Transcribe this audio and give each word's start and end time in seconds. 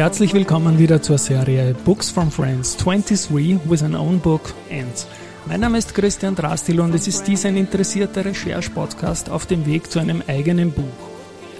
Herzlich 0.00 0.32
willkommen 0.32 0.78
wieder 0.78 1.02
zur 1.02 1.18
Serie 1.18 1.74
Books 1.84 2.08
from 2.08 2.30
Friends 2.30 2.74
23 2.78 3.60
with 3.68 3.82
an 3.82 3.94
Own 3.94 4.18
Book 4.18 4.54
Ends. 4.70 5.06
Mein 5.44 5.60
Name 5.60 5.76
ist 5.76 5.94
Christian 5.94 6.34
Drastil 6.34 6.80
und 6.80 6.94
es 6.94 7.06
ist 7.06 7.24
dies 7.24 7.44
ein 7.44 7.58
interessierter 7.58 8.24
Recherche-Podcast 8.24 9.28
auf 9.28 9.44
dem 9.44 9.66
Weg 9.66 9.90
zu 9.90 9.98
einem 9.98 10.22
eigenen 10.26 10.72
Buch. 10.72 11.09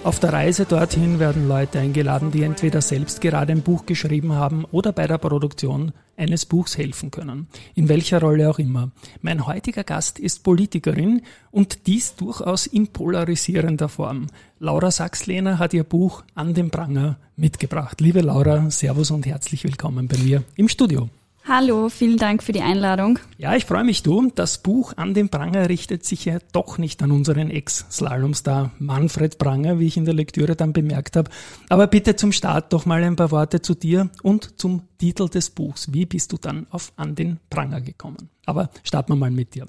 Auf 0.03 0.19
der 0.19 0.33
Reise 0.33 0.65
dorthin 0.65 1.19
werden 1.19 1.47
Leute 1.47 1.77
eingeladen, 1.77 2.31
die 2.31 2.41
entweder 2.41 2.81
selbst 2.81 3.21
gerade 3.21 3.51
ein 3.51 3.61
Buch 3.61 3.85
geschrieben 3.85 4.33
haben 4.33 4.65
oder 4.71 4.91
bei 4.93 5.05
der 5.05 5.19
Produktion 5.19 5.91
eines 6.17 6.47
Buchs 6.47 6.75
helfen 6.75 7.11
können. 7.11 7.47
In 7.75 7.87
welcher 7.87 8.19
Rolle 8.19 8.49
auch 8.49 8.57
immer. 8.57 8.89
Mein 9.21 9.45
heutiger 9.45 9.83
Gast 9.83 10.17
ist 10.17 10.43
Politikerin 10.43 11.21
und 11.51 11.85
dies 11.85 12.15
durchaus 12.15 12.65
in 12.65 12.87
polarisierender 12.87 13.89
Form. 13.89 14.25
Laura 14.57 14.89
Sachs-Lehner 14.89 15.59
hat 15.59 15.75
ihr 15.75 15.83
Buch 15.83 16.23
An 16.33 16.55
den 16.55 16.71
Pranger 16.71 17.17
mitgebracht. 17.35 18.01
Liebe 18.01 18.21
Laura, 18.21 18.71
Servus 18.71 19.11
und 19.11 19.27
herzlich 19.27 19.63
willkommen 19.63 20.07
bei 20.07 20.17
mir 20.17 20.43
im 20.55 20.67
Studio. 20.67 21.09
Hallo, 21.47 21.89
vielen 21.89 22.17
Dank 22.17 22.43
für 22.43 22.51
die 22.51 22.61
Einladung. 22.61 23.17
Ja, 23.39 23.55
ich 23.55 23.65
freue 23.65 23.83
mich, 23.83 24.03
du. 24.03 24.31
Das 24.35 24.59
Buch 24.59 24.93
An 24.95 25.15
den 25.15 25.29
Pranger 25.29 25.69
richtet 25.69 26.05
sich 26.05 26.25
ja 26.25 26.37
doch 26.51 26.77
nicht 26.77 27.01
an 27.01 27.11
unseren 27.11 27.49
Ex-Slalomstar 27.49 28.71
Manfred 28.77 29.39
Pranger, 29.39 29.79
wie 29.79 29.87
ich 29.87 29.97
in 29.97 30.05
der 30.05 30.13
Lektüre 30.13 30.55
dann 30.55 30.71
bemerkt 30.71 31.15
habe. 31.15 31.31
Aber 31.67 31.87
bitte 31.87 32.15
zum 32.15 32.31
Start 32.31 32.71
doch 32.73 32.85
mal 32.85 33.03
ein 33.03 33.15
paar 33.15 33.31
Worte 33.31 33.59
zu 33.59 33.73
dir 33.73 34.11
und 34.21 34.59
zum 34.59 34.83
Titel 34.99 35.29
des 35.29 35.49
Buchs. 35.49 35.91
Wie 35.91 36.05
bist 36.05 36.31
du 36.31 36.37
dann 36.37 36.67
auf 36.69 36.93
An 36.95 37.15
den 37.15 37.39
Pranger 37.49 37.81
gekommen? 37.81 38.29
Aber 38.45 38.69
starten 38.83 39.13
wir 39.13 39.15
mal 39.15 39.31
mit 39.31 39.55
dir. 39.55 39.65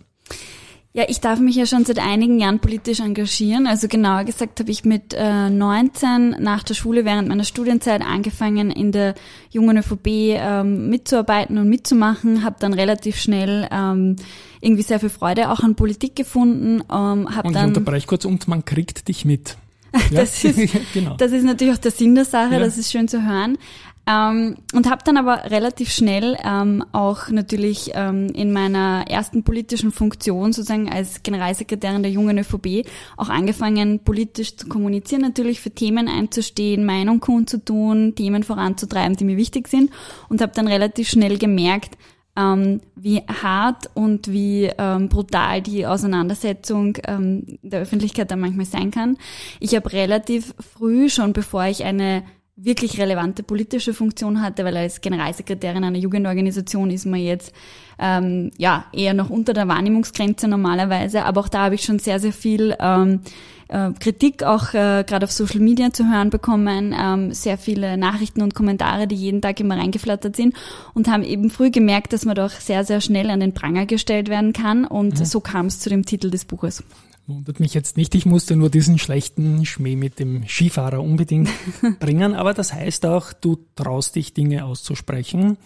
Ja, 0.95 1.05
ich 1.09 1.21
darf 1.21 1.41
mich 1.41 1.57
ja 1.57 1.65
schon 1.65 1.87
seit 1.87 1.99
einigen 1.99 2.39
Jahren 2.39 2.59
politisch 2.59 3.01
engagieren. 3.01 3.67
Also 3.67 3.89
genauer 3.89 4.25
gesagt 4.25 4.61
habe 4.61 4.71
ich 4.71 4.85
mit 4.85 5.15
äh, 5.15 5.49
19 5.49 6.37
nach 6.39 6.63
der 6.65 6.75
Schule 6.75 7.07
während 7.07 7.29
meiner 7.29 7.45
Studienzeit 7.45 8.03
angefangen, 8.03 8.71
in 8.71 8.93
der 8.93 9.15
jungen 9.49 9.79
ÖVP 9.79 10.07
ähm, 10.07 10.91
mitzuarbeiten 10.91 11.57
und 11.57 11.71
mitzumachen. 11.71 12.45
Habe 12.45 12.57
dann 12.59 12.75
relativ 12.75 13.17
schnell 13.17 13.67
ähm, 13.73 14.17
irgendwie 14.61 14.83
sehr 14.83 15.01
viel 15.01 15.09
Freude 15.09 15.51
auch 15.51 15.61
an 15.61 15.77
Politik 15.77 16.15
gefunden. 16.15 16.83
Ähm, 16.93 17.35
hab 17.35 17.47
und 17.47 17.55
dann, 17.55 17.71
ich 17.71 17.77
unterbreche 17.79 18.07
kurz 18.07 18.27
und 18.27 18.47
man 18.47 18.63
kriegt 18.67 19.09
dich 19.09 19.25
mit. 19.25 19.57
das, 20.11 20.45
ist, 20.45 20.59
genau. 20.93 21.17
das 21.17 21.33
ist 21.33 21.45
natürlich 21.45 21.75
auch 21.75 21.81
der 21.81 21.91
Sinn 21.91 22.15
der 22.15 22.27
Sache, 22.27 22.55
ja. 22.55 22.59
das 22.59 22.77
ist 22.77 22.93
schön 22.93 23.09
zu 23.09 23.27
hören. 23.27 23.57
Ähm, 24.05 24.57
und 24.75 24.91
habe 24.91 25.03
dann 25.05 25.17
aber 25.17 25.51
relativ 25.51 25.93
schnell 25.93 26.37
ähm, 26.45 26.85
auch 26.91 27.29
natürlich 27.29 27.93
ähm, 27.95 28.27
in 28.35 28.53
meiner 28.53 29.05
ersten 29.09 29.45
politischen 29.45 29.93
Funktion 29.93 30.53
sozusagen 30.53 30.91
als 30.91 31.23
Generalsekretärin 31.23 32.03
der 32.03 32.11
jungen 32.11 32.39
ÖVP 32.39 32.85
auch 33.17 33.29
angefangen, 33.29 34.01
politisch 34.01 34.57
zu 34.57 34.67
kommunizieren, 34.67 35.23
natürlich 35.23 35.61
für 35.61 35.71
Themen 35.71 36.09
einzustehen, 36.09 36.85
Meinung 36.85 37.21
kundzutun, 37.21 38.17
Themen 38.17 38.43
voranzutreiben, 38.43 39.17
die 39.17 39.25
mir 39.25 39.37
wichtig 39.37 39.69
sind 39.69 39.93
und 40.29 40.41
habe 40.41 40.53
dann 40.53 40.67
relativ 40.67 41.09
schnell 41.09 41.39
gemerkt, 41.39 41.97
ähm, 42.37 42.81
wie 42.97 43.23
hart 43.29 43.89
und 43.95 44.33
wie 44.33 44.69
ähm, 44.79 45.11
brutal 45.11 45.63
die 45.63 45.87
Auseinandersetzung 45.87 46.99
ähm, 47.07 47.59
der 47.63 47.83
Öffentlichkeit 47.83 48.33
da 48.33 48.37
manchmal 48.37 48.67
sein 48.67 48.91
kann. 48.91 49.17
Ich 49.61 49.77
habe 49.77 49.93
relativ 49.93 50.55
früh, 50.59 51.09
schon 51.09 51.33
bevor 51.33 51.67
ich 51.67 51.85
eine 51.85 52.25
wirklich 52.65 52.99
relevante 53.01 53.43
politische 53.43 53.95
Funktion 53.95 54.41
hatte, 54.41 54.65
weil 54.65 54.77
als 54.77 55.01
Generalsekretärin 55.01 55.85
einer 55.85 55.99
Jugendorganisation 55.99 56.91
ist 56.91 57.07
man 57.07 57.21
jetzt 57.21 57.53
ähm, 57.99 58.51
ja 58.57 58.85
eher 58.93 59.15
noch 59.15 59.31
unter 59.31 59.53
der 59.53 59.69
Wahrnehmungsgrenze 59.69 60.49
normalerweise, 60.49 61.25
aber 61.25 61.41
auch 61.41 61.49
da 61.49 61.65
habe 61.65 61.75
ich 61.75 61.83
schon 61.83 61.99
sehr 61.99 62.21
sehr 62.21 62.33
viel 62.33 62.77
ähm, 62.79 63.21
äh, 63.69 63.91
Kritik 63.99 64.43
auch 64.43 64.75
äh, 64.75 65.05
gerade 65.07 65.25
auf 65.25 65.33
Social 65.33 65.61
Media 65.61 65.93
zu 65.93 66.09
hören 66.09 66.31
bekommen, 66.31 66.95
ähm, 66.99 67.33
sehr 67.33 67.59
viele 67.59 67.97
Nachrichten 67.97 68.43
und 68.43 68.55
Kommentare, 68.55 69.07
die 69.07 69.17
jeden 69.17 69.41
Tag 69.41 69.59
immer 69.61 69.77
reingeflattert 69.77 70.37
sind 70.37 70.55
und 70.95 71.09
haben 71.09 71.25
eben 71.25 71.51
früh 71.51 71.71
gemerkt, 71.71 72.13
dass 72.13 72.25
man 72.25 72.37
doch 72.37 72.51
sehr 72.51 72.85
sehr 72.85 73.01
schnell 73.01 73.31
an 73.31 73.41
den 73.41 73.55
Pranger 73.55 73.87
gestellt 73.87 74.29
werden 74.29 74.53
kann 74.53 74.85
und 74.85 75.19
mhm. 75.19 75.25
so 75.25 75.41
kam 75.41 75.67
es 75.67 75.81
zu 75.81 75.89
dem 75.89 76.05
Titel 76.05 76.31
des 76.31 76.45
Buches. 76.45 76.85
Wundert 77.27 77.61
mich 77.61 77.73
jetzt 77.73 77.97
nicht, 77.97 78.17
ich 78.17 78.27
musste 78.27 78.57
nur 78.57 78.69
diesen 78.69 78.99
schlechten 78.99 79.65
Schmäh 79.65 79.95
mit 79.95 80.19
dem 80.19 80.45
Skifahrer 80.49 81.01
unbedingt 81.01 81.49
bringen, 82.01 82.35
aber 82.35 82.53
das 82.53 82.73
heißt 82.73 83.07
auch, 83.07 83.33
du 83.33 83.59
traust 83.77 84.17
dich 84.17 84.35
Dinge 84.35 84.65
auszusprechen, 84.65 85.57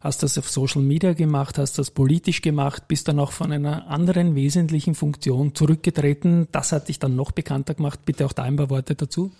hast 0.00 0.24
das 0.24 0.36
auf 0.38 0.50
Social 0.50 0.82
Media 0.82 1.12
gemacht, 1.12 1.56
hast 1.56 1.78
das 1.78 1.92
politisch 1.92 2.42
gemacht, 2.42 2.88
bist 2.88 3.06
dann 3.06 3.20
auch 3.20 3.30
von 3.30 3.52
einer 3.52 3.86
anderen 3.86 4.34
wesentlichen 4.34 4.96
Funktion 4.96 5.54
zurückgetreten. 5.54 6.48
Das 6.50 6.72
hat 6.72 6.88
dich 6.88 6.98
dann 6.98 7.14
noch 7.16 7.30
bekannter 7.30 7.74
gemacht. 7.74 8.00
Bitte 8.04 8.26
auch 8.26 8.32
da 8.32 8.42
ein 8.42 8.56
paar 8.56 8.68
Worte 8.68 8.96
dazu. 8.96 9.30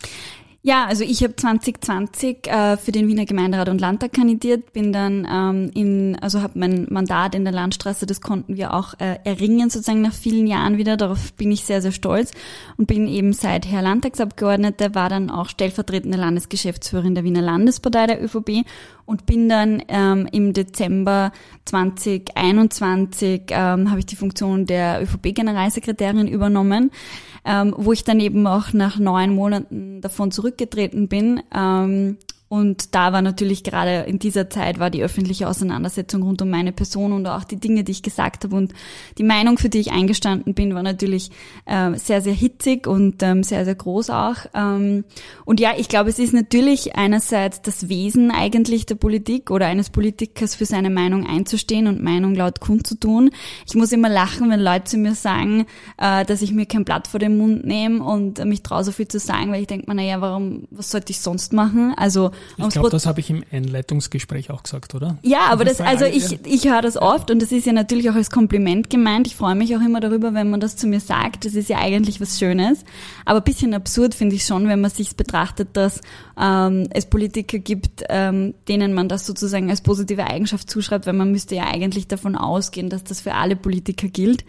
Ja, 0.67 0.87
also 0.87 1.05
ich 1.05 1.23
habe 1.23 1.37
2020 1.37 2.47
äh, 2.47 2.79
für 2.79 2.91
den 2.91 3.07
Wiener 3.07 3.27
Gemeinderat 3.27 3.69
und 3.69 3.83
Landtag 3.83 4.15
kandidiert, 4.15 4.73
bin 4.73 4.95
dann 4.95 5.29
ähm, 5.31 5.71
in, 5.75 6.17
also 6.23 6.41
habe 6.41 6.59
mein 6.59 6.87
Mandat 6.89 7.35
in 7.35 7.45
der 7.45 7.53
Landstraße, 7.53 8.07
das 8.07 8.23
konnten 8.23 8.57
wir 8.57 8.73
auch 8.73 8.95
äh, 8.99 9.19
erringen 9.25 9.69
sozusagen 9.69 10.01
nach 10.01 10.15
vielen 10.15 10.47
Jahren 10.47 10.79
wieder. 10.79 10.97
Darauf 10.97 11.35
bin 11.35 11.53
ich 11.53 11.65
sehr, 11.65 11.83
sehr 11.83 11.93
stolz 11.93 12.31
und 12.79 12.87
bin 12.87 13.07
eben 13.09 13.35
seither 13.35 13.83
Landtagsabgeordnete, 13.83 14.95
war 14.95 15.11
dann 15.11 15.29
auch 15.29 15.51
stellvertretende 15.51 16.17
Landesgeschäftsführerin 16.17 17.15
der 17.15 17.25
Wiener 17.25 17.43
Landespartei 17.43 18.07
der 18.07 18.25
ÖVP 18.25 18.65
und 19.05 19.27
bin 19.27 19.51
dann 19.51 19.83
ähm, 19.89 20.27
im 20.33 20.55
Dezember 20.55 21.33
2021 21.67 23.43
ähm, 23.51 23.91
habe 23.91 23.99
ich 23.99 24.07
die 24.07 24.17
Funktion 24.17 24.65
der 24.65 25.03
ÖVP-Generalsekretärin 25.03 26.27
übernommen 26.27 26.91
ähm, 27.45 27.75
wo 27.77 27.93
ich 27.93 28.05
dann 28.05 28.21
eben 28.21 28.47
auch 28.47 28.73
nach 28.73 28.99
neun 28.99 29.35
Monaten 29.35 30.01
davon 30.01 30.31
zurückgetreten 30.55 31.09
bin. 31.09 31.43
Ähm, 31.55 32.17
und 32.55 32.95
da 32.95 33.13
war 33.13 33.21
natürlich 33.21 33.65
gerade 33.65 34.05
in 34.07 34.21
dieser 34.21 34.49
Zeit 34.49 34.79
war 34.79 34.89
die 34.89 35.03
öffentliche 35.03 35.49
Auseinandersetzung 35.49 36.23
rund 36.23 36.41
um 36.41 36.51
meine 36.51 36.71
Person 36.71 37.13
und 37.13 37.27
auch 37.27 37.43
die 37.43 37.57
Dinge, 37.57 37.83
die 37.83 37.91
ich 37.91 38.05
gesagt 38.05 38.45
habe 38.45 38.55
und 38.55 38.73
die 39.19 39.25
Meinung, 39.25 39.59
für 39.59 39.69
die 39.69 39.81
ich 39.81 39.91
eingestanden 39.91 40.55
bin, 40.55 40.73
war 40.73 40.85
natürlich 40.85 41.33
äh, 41.65 41.99
sehr, 41.99 42.21
sehr 42.21 42.33
hitzig 42.33 42.87
und 42.87 43.25
ähm, 43.25 43.43
sehr, 43.43 43.65
sehr 43.65 43.75
groß 43.75 44.11
auch. 44.11 44.37
Ähm, 44.55 45.03
und 45.45 45.59
ja, 45.59 45.73
ich 45.77 45.89
glaube, 45.89 46.11
es 46.11 46.21
ist 46.21 46.33
natürlich 46.33 46.95
einerseits 46.95 47.61
das 47.61 47.89
Wesen 47.89 48.31
eigentlich 48.31 48.87
der 48.87 48.95
Politik 48.95 49.51
oder 49.51 49.67
eines 49.67 49.91
Politikers 49.91 50.55
für 50.55 50.65
seine 50.65 50.91
Meinung 50.91 51.27
einzustehen 51.27 51.89
und 51.89 52.05
Meinung 52.05 52.37
laut 52.37 52.61
kundzutun. 52.61 53.31
Ich 53.67 53.75
muss 53.75 53.91
immer 53.91 54.09
lachen, 54.09 54.49
wenn 54.49 54.61
Leute 54.61 54.85
zu 54.85 54.97
mir 54.97 55.17
sagen, 55.17 55.67
äh, 55.99 56.25
dass 56.25 56.41
ich 56.41 56.53
mir 56.53 56.67
kein 56.67 56.85
Blatt 56.85 57.09
vor 57.09 57.19
den 57.19 57.37
Mund 57.37 57.67
nehme 57.67 58.05
und 58.05 58.45
mich 58.45 58.63
traue 58.63 58.85
so 58.85 58.93
viel 58.93 59.09
zu 59.09 59.19
sagen, 59.19 59.51
weil 59.51 59.63
ich 59.63 59.67
denke 59.67 59.89
mir, 59.89 59.97
naja, 59.97 60.21
warum, 60.21 60.69
was 60.71 60.93
sollte 60.93 61.11
ich 61.11 61.19
sonst 61.19 61.53
machen? 61.53 61.93
Also 61.97 62.31
ich 62.57 62.69
glaube, 62.71 62.91
das 62.91 63.07
habe 63.07 63.21
ich 63.21 63.31
im 63.31 63.45
Einleitungsgespräch 63.51 64.51
auch 64.51 64.63
gesagt, 64.63 64.95
oder? 64.95 65.19
Ja, 65.23 65.49
aber 65.51 65.65
das, 65.65 65.81
also 65.81 66.05
ich, 66.05 66.39
ich 66.47 66.69
höre 66.69 66.83
das 66.83 66.97
oft 66.97 67.31
und 67.31 67.41
das 67.41 67.53
ist 67.53 67.67
ja 67.67 67.73
natürlich 67.73 68.11
auch 68.11 68.15
als 68.15 68.31
Kompliment 68.31 68.91
gemeint. 68.91 69.27
Ich 69.27 69.37
freue 69.37 69.55
mich 69.55 69.77
auch 69.77 69.81
immer 69.81 70.01
darüber, 70.01 70.35
wenn 70.35 70.51
man 70.51 70.61
das 70.61 70.77
zu 70.77 70.87
mir 70.87 71.01
sagt. 71.01 71.45
Das 71.45 71.55
ist 71.55 71.69
ja 71.69 71.79
eigentlich 71.79 72.21
was 72.21 72.39
Schönes. 72.39 72.85
Aber 73.25 73.41
ein 73.41 73.45
bisschen 73.45 73.75
absurd 73.75 74.15
finde 74.15 74.37
ich 74.37 74.45
schon, 74.45 74.69
wenn 74.69 74.81
man 74.81 74.91
sich 74.91 75.17
betrachtet, 75.17 75.69
dass 75.73 76.01
ähm, 76.41 76.89
es 76.91 77.07
Politiker 77.07 77.59
gibt, 77.59 78.05
ähm, 78.09 78.55
denen 78.69 78.95
man 78.95 79.09
das 79.09 79.27
sozusagen 79.27 79.71
als 79.71 79.81
positive 79.81 80.25
Eigenschaft 80.25 80.69
zuschreibt, 80.69 81.07
weil 81.07 81.13
man 81.15 81.31
müsste 81.31 81.55
ja 81.55 81.65
eigentlich 81.65 82.09
davon 82.09 82.37
ausgehen, 82.37 82.91
dass 82.91 83.05
das 83.05 83.21
für 83.21 83.35
alle 83.35 83.57
Politiker 83.57 84.09
gilt. 84.09 84.45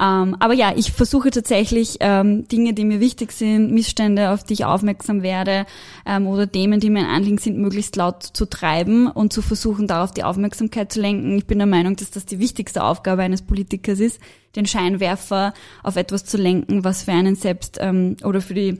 Ähm, 0.00 0.36
aber 0.38 0.54
ja, 0.54 0.72
ich 0.76 0.92
versuche 0.92 1.30
tatsächlich 1.30 1.98
ähm, 2.00 2.48
Dinge, 2.48 2.72
die 2.74 2.84
mir 2.84 3.00
wichtig 3.00 3.32
sind, 3.32 3.72
Missstände, 3.72 4.30
auf 4.30 4.44
die 4.44 4.54
ich 4.54 4.64
aufmerksam 4.64 5.22
werde 5.22 5.66
ähm, 6.04 6.26
oder 6.26 6.50
Themen, 6.50 6.80
die 6.80 6.90
mir 6.90 7.00
ein 7.00 7.06
Anliegen 7.26 7.38
sind, 7.38 7.58
möglichst 7.58 7.96
laut 7.96 8.22
zu 8.22 8.46
treiben 8.46 9.08
und 9.08 9.32
zu 9.32 9.42
versuchen, 9.42 9.88
darauf 9.88 10.12
die 10.12 10.22
Aufmerksamkeit 10.22 10.92
zu 10.92 11.00
lenken. 11.00 11.36
Ich 11.36 11.46
bin 11.46 11.58
der 11.58 11.66
Meinung, 11.66 11.96
dass 11.96 12.12
das 12.12 12.24
die 12.24 12.38
wichtigste 12.38 12.84
Aufgabe 12.84 13.22
eines 13.22 13.42
Politikers 13.42 13.98
ist, 13.98 14.20
den 14.54 14.64
Scheinwerfer 14.64 15.52
auf 15.82 15.96
etwas 15.96 16.24
zu 16.24 16.36
lenken, 16.36 16.84
was 16.84 17.02
für 17.02 17.12
einen 17.12 17.34
selbst 17.34 17.78
ähm, 17.80 18.16
oder 18.22 18.40
für 18.40 18.54
die 18.54 18.78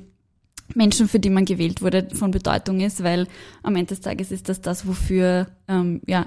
Menschen, 0.75 1.09
für 1.09 1.19
die 1.19 1.31
man 1.31 1.45
gewählt 1.45 1.83
wurde, 1.83 2.09
von 2.15 2.31
Bedeutung 2.31 2.81
ist, 2.81 3.03
weil 3.03 3.27
am 3.65 3.75
Ende 3.75 3.89
des 3.89 4.01
Tages 4.01 4.31
ist 4.31 4.49
das 4.49 4.61
das, 4.61 4.87
wofür 4.87 5.49
ähm, 5.67 6.01
ja, 6.07 6.27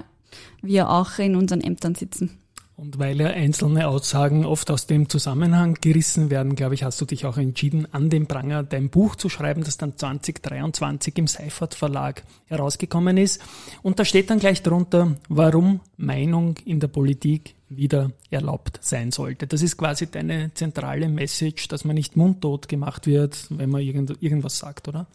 wir 0.60 0.90
auch 0.90 1.18
in 1.18 1.36
unseren 1.36 1.62
Ämtern 1.62 1.94
sitzen. 1.94 2.38
Und 2.80 2.98
weil 2.98 3.20
ja 3.20 3.26
einzelne 3.26 3.88
Aussagen 3.88 4.46
oft 4.46 4.70
aus 4.70 4.86
dem 4.86 5.10
Zusammenhang 5.10 5.76
gerissen 5.82 6.30
werden, 6.30 6.54
glaube 6.54 6.74
ich, 6.74 6.82
hast 6.82 6.98
du 6.98 7.04
dich 7.04 7.26
auch 7.26 7.36
entschieden, 7.36 7.86
an 7.92 8.08
dem 8.08 8.26
Pranger 8.26 8.62
dein 8.62 8.88
Buch 8.88 9.16
zu 9.16 9.28
schreiben, 9.28 9.64
das 9.64 9.76
dann 9.76 9.98
2023 9.98 11.18
im 11.18 11.26
Seifert 11.26 11.74
Verlag 11.74 12.22
herausgekommen 12.46 13.18
ist. 13.18 13.42
Und 13.82 13.98
da 13.98 14.06
steht 14.06 14.30
dann 14.30 14.38
gleich 14.38 14.62
drunter, 14.62 15.16
warum 15.28 15.80
Meinung 15.98 16.54
in 16.64 16.80
der 16.80 16.88
Politik 16.88 17.54
wieder 17.68 18.12
erlaubt 18.30 18.78
sein 18.80 19.10
sollte. 19.10 19.46
Das 19.46 19.60
ist 19.60 19.76
quasi 19.76 20.06
deine 20.06 20.54
zentrale 20.54 21.10
Message, 21.10 21.68
dass 21.68 21.84
man 21.84 21.96
nicht 21.96 22.16
mundtot 22.16 22.66
gemacht 22.66 23.06
wird, 23.06 23.44
wenn 23.50 23.68
man 23.68 23.82
irgend, 23.82 24.22
irgendwas 24.22 24.58
sagt, 24.58 24.88
oder? 24.88 25.06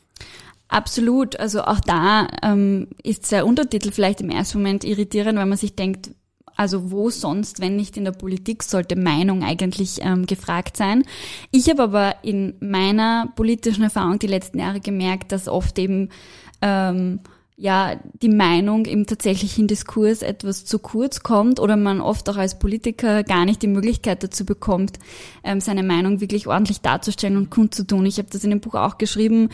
Absolut. 0.68 1.40
Also 1.40 1.64
auch 1.64 1.80
da 1.80 2.28
ähm, 2.44 2.90
ist 3.02 3.32
der 3.32 3.48
Untertitel 3.48 3.92
vielleicht 3.92 4.22
im 4.22 4.30
ersten 4.30 4.60
Moment 4.60 4.84
irritierend, 4.84 5.40
weil 5.40 5.48
man 5.48 5.58
sich 5.58 5.76
denkt, 5.76 6.12
also 6.56 6.92
wo 6.92 7.10
sonst, 7.10 7.60
wenn 7.60 7.76
nicht 7.76 7.98
in 7.98 8.06
der 8.06 8.12
Politik, 8.12 8.64
sollte 8.64 8.96
Meinung 8.96 9.44
eigentlich 9.44 10.00
ähm, 10.02 10.26
gefragt 10.26 10.78
sein. 10.78 11.04
Ich 11.52 11.70
habe 11.70 11.84
aber 11.84 12.16
in 12.24 12.56
meiner 12.60 13.32
politischen 13.36 13.84
Erfahrung 13.84 14.20
die 14.20 14.28
letzten 14.28 14.60
Jahre 14.60 14.80
gemerkt, 14.80 15.32
dass 15.32 15.48
oft 15.48 15.78
eben 15.80 16.10
ähm, 16.62 17.20
ja 17.58 17.96
die 18.22 18.30
Meinung 18.30 18.86
im 18.86 19.06
tatsächlichen 19.06 19.68
Diskurs 19.68 20.22
etwas 20.22 20.66
zu 20.66 20.80
kurz 20.80 21.22
kommt 21.22 21.60
oder 21.60 21.78
man 21.78 22.02
oft 22.02 22.30
auch 22.30 22.38
als 22.38 22.60
Politiker 22.60 23.24
gar 23.24 23.46
nicht 23.46 23.62
die 23.62 23.68
Möglichkeit 23.68 24.24
dazu 24.24 24.46
bekommt, 24.46 25.00
ähm, 25.44 25.62
seine 25.62 25.84
Meinung 25.84 26.20
wirklich 26.20 26.48
ordentlich 26.48 26.82
darzustellen 26.82 27.38
und 27.38 27.50
kundzutun. 27.50 28.06
Ich 28.06 28.18
habe 28.18 28.30
das 28.32 28.44
in 28.44 28.50
dem 28.50 28.60
Buch 28.60 28.76
auch 28.76 28.98
geschrieben. 28.98 29.50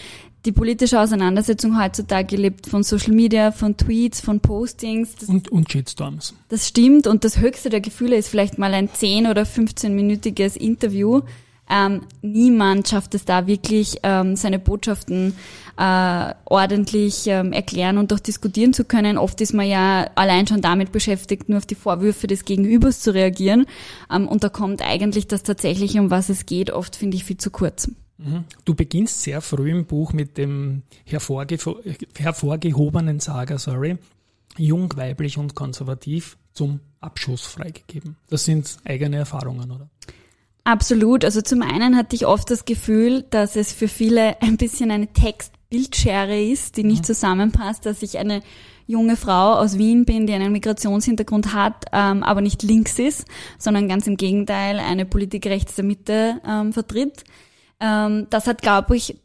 Die 0.46 0.52
politische 0.52 1.00
Auseinandersetzung 1.00 1.80
heutzutage 1.80 2.36
lebt 2.36 2.68
von 2.68 2.84
Social 2.84 3.14
Media, 3.14 3.52
von 3.52 3.78
Tweets, 3.78 4.22
von 4.22 4.40
Postings. 4.40 5.16
Das, 5.16 5.30
und, 5.30 5.50
und 5.50 5.72
Shitstorms. 5.72 6.34
Das 6.50 6.68
stimmt 6.68 7.06
und 7.08 7.24
das 7.24 7.40
höchste 7.40 7.70
der 7.70 7.82
Gefühle 7.82 8.16
ist 8.16 8.30
vielleicht 8.30 8.58
mal 8.58 8.74
ein 8.74 8.90
10- 8.90 9.30
oder 9.30 9.44
15-minütiges 9.44 10.58
Interview 10.58 11.22
ähm, 11.72 12.02
niemand 12.22 12.90
schafft 12.90 13.16
es 13.16 13.24
da 13.24 13.48
wirklich, 13.48 13.98
ähm, 14.04 14.36
seine 14.36 14.60
Botschaften 14.60 15.34
äh, 15.78 16.34
ordentlich 16.46 17.28
ähm, 17.28 17.54
erklären 17.54 17.98
und 17.98 18.12
auch 18.12 18.20
diskutieren 18.20 18.74
zu 18.74 18.84
können. 18.84 19.18
Oft 19.18 19.40
ist 19.40 19.54
man 19.54 19.66
ja 19.66 20.10
allein 20.16 20.48
schon 20.48 20.60
damit 20.62 20.92
beschäftigt, 20.92 21.48
nur 21.48 21.60
auf 21.60 21.66
die 21.66 21.76
Vorwürfe 21.76 22.28
des 22.28 22.44
Gegenübers 22.44 23.00
zu 23.00 23.14
reagieren. 23.14 23.68
Ähm, 24.14 24.28
und 24.28 24.44
da 24.44 24.50
kommt 24.50 24.82
eigentlich 24.82 25.28
das 25.28 25.44
tatsächlich, 25.44 25.98
um 25.98 26.12
was 26.12 26.28
es 26.28 26.46
geht, 26.46 26.72
oft 26.72 26.98
finde 26.98 27.16
ich 27.16 27.24
viel 27.24 27.38
zu 27.38 27.52
kurz. 27.52 27.90
Mhm. 28.24 28.46
Du 28.66 28.76
beginnst 28.76 29.22
sehr 29.22 29.42
früh 29.42 29.72
im 29.72 29.86
Buch 29.86 30.14
mit 30.14 30.38
dem 30.38 30.84
hervorge 31.06 31.58
hervorgehobenen 32.18 33.20
Sager, 33.20 33.58
sorry, 33.58 33.98
jung, 34.58 34.92
weiblich 34.96 35.38
und 35.38 35.56
konservativ 35.56 36.38
zum 36.54 36.80
Abschuss 37.00 37.42
freigegeben. 37.42 38.18
Das 38.30 38.46
sind 38.46 38.78
eigene 38.86 39.18
Erfahrungen, 39.18 39.72
oder? 39.72 39.90
Absolut. 40.64 41.26
Also 41.26 41.42
zum 41.42 41.64
einen 41.64 41.98
hatte 41.98 42.16
ich 42.16 42.26
oft 42.26 42.50
das 42.52 42.66
Gefühl, 42.66 43.24
dass 43.30 43.56
es 43.56 43.72
für 43.74 43.88
viele 43.88 44.42
ein 44.42 44.58
bisschen 44.58 44.92
eine 44.92 45.08
Text-Bildschere 45.08 46.40
ist, 46.40 46.78
die 46.78 46.84
nicht 46.84 47.02
mhm. 47.02 47.06
zusammenpasst, 47.06 47.86
dass 47.86 48.04
ich 48.04 48.20
eine 48.20 48.42
junge 48.86 49.16
Frau 49.16 49.54
aus 49.54 49.78
Wien 49.78 50.06
bin, 50.06 50.28
die 50.28 50.34
einen 50.34 50.52
Migrationshintergrund 50.52 51.54
hat, 51.54 51.86
ähm, 51.94 52.24
aber 52.24 52.42
nicht 52.42 52.62
links 52.62 53.00
ist, 53.00 53.26
sondern 53.58 53.88
ganz 53.88 54.06
im 54.06 54.18
Gegenteil 54.18 54.80
eine 54.80 55.06
Politik 55.06 55.48
rechts 55.48 55.76
der 55.76 55.86
Mitte 55.86 56.42
ähm, 56.46 56.74
vertritt. 56.74 57.24
Ähm, 57.82 58.28
das 58.30 58.48
hat, 58.48 58.62
glaube 58.62 58.96
ich, 58.96 59.18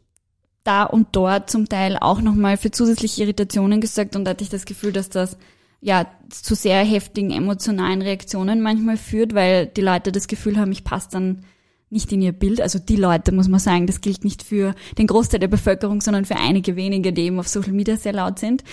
da 0.63 0.83
und 0.83 1.09
dort 1.13 1.49
zum 1.49 1.69
Teil 1.69 1.97
auch 1.97 2.19
nochmal 2.19 2.57
für 2.57 2.71
zusätzliche 2.71 3.23
Irritationen 3.23 3.79
gesorgt 3.79 4.15
und 4.15 4.25
da 4.25 4.31
hatte 4.31 4.43
ich 4.43 4.49
das 4.49 4.65
Gefühl, 4.65 4.91
dass 4.91 5.09
das 5.09 5.37
ja, 5.79 6.07
zu 6.29 6.55
sehr 6.55 6.83
heftigen 6.83 7.31
emotionalen 7.31 8.01
Reaktionen 8.01 8.61
manchmal 8.61 8.97
führt, 8.97 9.33
weil 9.33 9.67
die 9.67 9.81
Leute 9.81 10.11
das 10.11 10.27
Gefühl 10.27 10.57
haben, 10.57 10.71
ich 10.71 10.83
passe 10.83 11.09
dann 11.11 11.45
nicht 11.89 12.11
in 12.11 12.21
ihr 12.21 12.33
Bild. 12.33 12.59
Also 12.59 12.79
die 12.79 12.97
Leute, 12.97 13.31
muss 13.31 13.47
man 13.47 13.59
sagen, 13.59 13.87
das 13.87 14.01
gilt 14.01 14.25
nicht 14.25 14.43
für 14.43 14.75
den 14.97 15.07
Großteil 15.07 15.39
der 15.39 15.47
Bevölkerung, 15.47 16.01
sondern 16.01 16.25
für 16.25 16.35
einige 16.35 16.75
wenige, 16.75 17.13
die 17.13 17.23
eben 17.23 17.39
auf 17.39 17.47
Social 17.47 17.71
Media 17.71 17.95
sehr 17.95 18.13
laut 18.13 18.39
sind. 18.39 18.63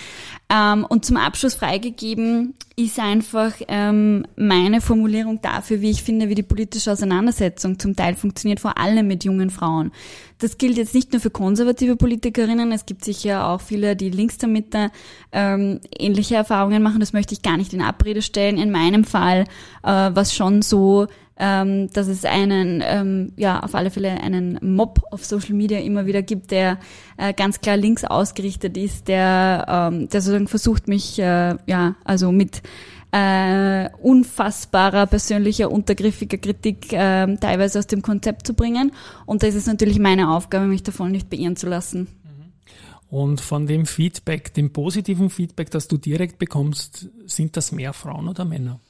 Ähm, 0.53 0.85
und 0.89 1.05
zum 1.05 1.17
Abschluss 1.17 1.55
freigegeben 1.55 2.55
ist 2.77 2.99
einfach 2.99 3.53
ähm, 3.69 4.27
meine 4.35 4.81
Formulierung 4.81 5.41
dafür, 5.41 5.81
wie 5.81 5.91
ich 5.91 6.03
finde, 6.03 6.29
wie 6.29 6.35
die 6.35 6.43
politische 6.43 6.91
Auseinandersetzung 6.91 7.79
zum 7.79 7.95
Teil 7.95 8.17
funktioniert, 8.17 8.59
vor 8.59 8.79
allem 8.79 9.07
mit 9.07 9.23
jungen 9.23 9.51
Frauen. 9.51 9.93
Das 10.39 10.59
gilt 10.59 10.77
jetzt 10.77 10.93
nicht 10.93 11.13
nur 11.13 11.21
für 11.21 11.31
konservative 11.31 11.95
Politikerinnen, 11.95 12.73
es 12.73 12.85
gibt 12.85 13.05
sicher 13.05 13.49
auch 13.49 13.61
viele, 13.61 13.95
die 13.95 14.11
links 14.11 14.39
der 14.39 14.49
Mitte 14.49 14.91
ähm, 15.31 15.81
ähnliche 15.97 16.35
Erfahrungen 16.35 16.83
machen. 16.83 16.99
Das 16.99 17.13
möchte 17.13 17.33
ich 17.33 17.43
gar 17.43 17.57
nicht 17.57 17.73
in 17.73 17.81
Abrede 17.81 18.23
stellen. 18.23 18.59
In 18.59 18.73
meinem 18.73 19.05
Fall 19.05 19.45
äh, 19.85 20.11
was 20.13 20.35
schon 20.35 20.63
so, 20.63 21.07
ähm, 21.37 21.91
dass 21.93 22.07
es 22.07 22.25
einen, 22.25 22.83
ähm, 22.85 23.33
ja, 23.37 23.61
auf 23.61 23.75
alle 23.75 23.91
Fälle 23.91 24.11
einen 24.21 24.59
Mob 24.63 25.03
auf 25.11 25.25
Social 25.25 25.55
Media 25.55 25.81
immer 25.81 26.07
wieder 26.07 26.23
gibt, 26.23 26.51
der 26.51 26.79
äh, 27.17 27.33
ganz 27.33 27.61
klar 27.61 27.77
links 27.77 28.05
ausgerichtet 28.05 28.77
ist, 28.77 29.09
der, 29.09 29.67
ähm, 29.69 30.09
der 30.09 30.21
sozusagen 30.21 30.49
versucht, 30.49 30.87
mich, 30.87 31.19
äh, 31.19 31.57
ja, 31.67 31.97
also 32.05 32.31
mit 32.31 32.63
äh, 33.11 33.91
unfassbarer 34.03 35.07
persönlicher, 35.07 35.71
untergriffiger 35.71 36.39
Kritik 36.39 36.93
äh, 36.93 37.37
teilweise 37.37 37.79
aus 37.79 37.87
dem 37.87 38.03
Konzept 38.03 38.47
zu 38.47 38.55
bringen. 38.55 38.93
Und 39.25 39.43
da 39.43 39.47
ist 39.47 39.55
es 39.55 39.67
natürlich 39.67 39.99
meine 39.99 40.31
Aufgabe, 40.31 40.67
mich 40.67 40.83
davon 40.83 41.13
nicht 41.13 41.31
beirren 41.31 41.57
zu 41.57 41.69
lassen. 41.69 42.09
Mhm. 42.25 43.17
Und 43.17 43.41
von 43.41 43.67
dem 43.67 43.87
Feedback, 43.87 44.53
dem 44.55 44.73
positiven 44.73 45.31
Feedback, 45.31 45.71
das 45.71 45.87
du 45.87 45.97
direkt 45.97 46.39
bekommst, 46.39 47.09
sind 47.27 47.57
das 47.57 47.71
mehr 47.71 47.93
Frauen 47.93 48.29
oder 48.29 48.45
Männer? 48.45 48.81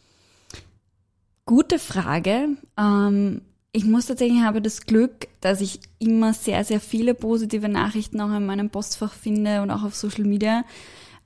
Gute 1.46 1.78
Frage. 1.78 2.56
Ähm, 2.78 3.42
ich 3.72 3.84
muss 3.84 4.06
tatsächlich, 4.06 4.38
ich 4.38 4.44
habe 4.44 4.62
das 4.62 4.86
Glück, 4.86 5.28
dass 5.40 5.60
ich 5.60 5.80
immer 5.98 6.32
sehr, 6.32 6.64
sehr 6.64 6.80
viele 6.80 7.12
positive 7.14 7.68
Nachrichten 7.68 8.20
auch 8.20 8.34
in 8.34 8.46
meinem 8.46 8.70
Postfach 8.70 9.12
finde 9.12 9.62
und 9.62 9.70
auch 9.70 9.82
auf 9.82 9.94
Social 9.94 10.24
Media. 10.24 10.64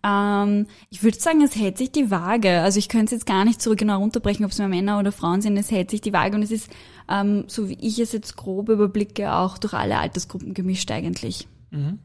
Ähm, 0.03 0.67
ich 0.91 1.03
würde 1.03 1.19
sagen, 1.19 1.43
es 1.43 1.57
hält 1.57 1.79
sich 1.79 1.93
die 1.93 2.11
Waage. 2.11 2.61
Also 2.61 2.79
ich 2.79 2.89
könnte 2.89 3.07
es 3.07 3.11
jetzt 3.13 3.27
gar 3.27 3.45
nicht 3.45 3.61
so 3.61 3.77
genau 3.77 3.99
runterbrechen, 3.99 4.45
ob 4.45 4.53
es 4.53 4.59
mehr 4.59 4.69
Männer 4.69 4.99
oder 4.99 5.13
Frauen 5.13 5.41
sind. 5.41 5.57
Es 5.57 5.71
hält 5.71 5.91
sich 5.91 6.01
die 6.01 6.13
Waage 6.13 6.37
und 6.37 6.43
es 6.43 6.51
ist, 6.51 6.71
ähm, 7.09 7.45
so 7.47 7.69
wie 7.69 7.79
ich 7.81 7.99
es 7.99 8.13
jetzt 8.13 8.37
grob 8.37 8.69
überblicke, 8.71 9.35
auch 9.35 9.59
durch 9.59 9.75
alle 9.75 9.99
Altersgruppen 9.99 10.55
gemischt 10.55 10.91
eigentlich. 10.91 11.47
Mhm. 11.71 11.99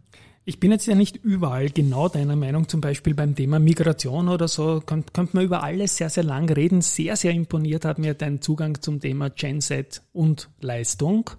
Ich 0.46 0.60
bin 0.60 0.72
jetzt 0.72 0.88
ja 0.88 0.96
nicht 0.96 1.16
überall 1.24 1.70
genau 1.70 2.10
deiner 2.10 2.36
Meinung, 2.36 2.68
zum 2.68 2.82
Beispiel 2.82 3.14
beim 3.14 3.34
Thema 3.34 3.60
Migration 3.60 4.28
oder 4.28 4.50
so, 4.50 4.82
könnte 4.86 5.14
könnt 5.14 5.34
man 5.34 5.46
über 5.46 5.64
alles 5.64 5.96
sehr, 5.96 6.10
sehr 6.10 6.24
lang 6.24 6.50
reden. 6.50 6.82
Sehr, 6.82 7.16
sehr 7.16 7.32
imponiert 7.32 7.86
hat 7.86 7.98
mir 7.98 8.14
dein 8.14 8.42
Zugang 8.42 8.82
zum 8.82 9.00
Thema 9.00 9.30
Genset 9.30 10.02
und 10.12 10.50
Leistung. 10.60 11.30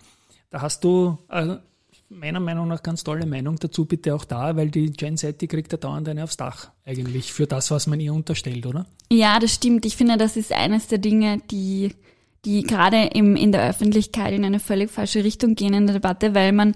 Da 0.50 0.62
hast 0.62 0.84
du 0.84 1.18
äh, 1.28 1.56
meiner 2.08 2.40
Meinung 2.40 2.68
nach 2.68 2.82
ganz 2.82 3.04
tolle 3.04 3.26
Meinung 3.26 3.56
dazu, 3.56 3.84
bitte 3.84 4.14
auch 4.14 4.24
da, 4.24 4.56
weil 4.56 4.70
die 4.70 4.90
Gen 4.90 5.18
Z, 5.18 5.38
die 5.38 5.48
kriegt 5.48 5.72
ja 5.72 5.78
dauernd 5.78 6.08
eine 6.08 6.24
aufs 6.24 6.38
Dach 6.38 6.70
eigentlich 6.86 7.30
für 7.30 7.46
das, 7.46 7.70
was 7.70 7.86
man 7.86 8.00
ihr 8.00 8.14
unterstellt, 8.14 8.64
oder? 8.64 8.86
Ja, 9.12 9.38
das 9.38 9.52
stimmt. 9.52 9.84
Ich 9.84 9.96
finde, 9.96 10.16
das 10.16 10.36
ist 10.38 10.50
eines 10.50 10.86
der 10.86 10.98
Dinge, 10.98 11.42
die 11.50 11.94
die 12.44 12.62
gerade 12.62 13.04
im, 13.14 13.36
in 13.36 13.52
der 13.52 13.66
Öffentlichkeit 13.68 14.34
in 14.34 14.44
eine 14.44 14.60
völlig 14.60 14.90
falsche 14.90 15.24
Richtung 15.24 15.54
gehen 15.54 15.72
in 15.72 15.86
der 15.86 15.94
Debatte, 15.94 16.34
weil 16.34 16.52
man 16.52 16.74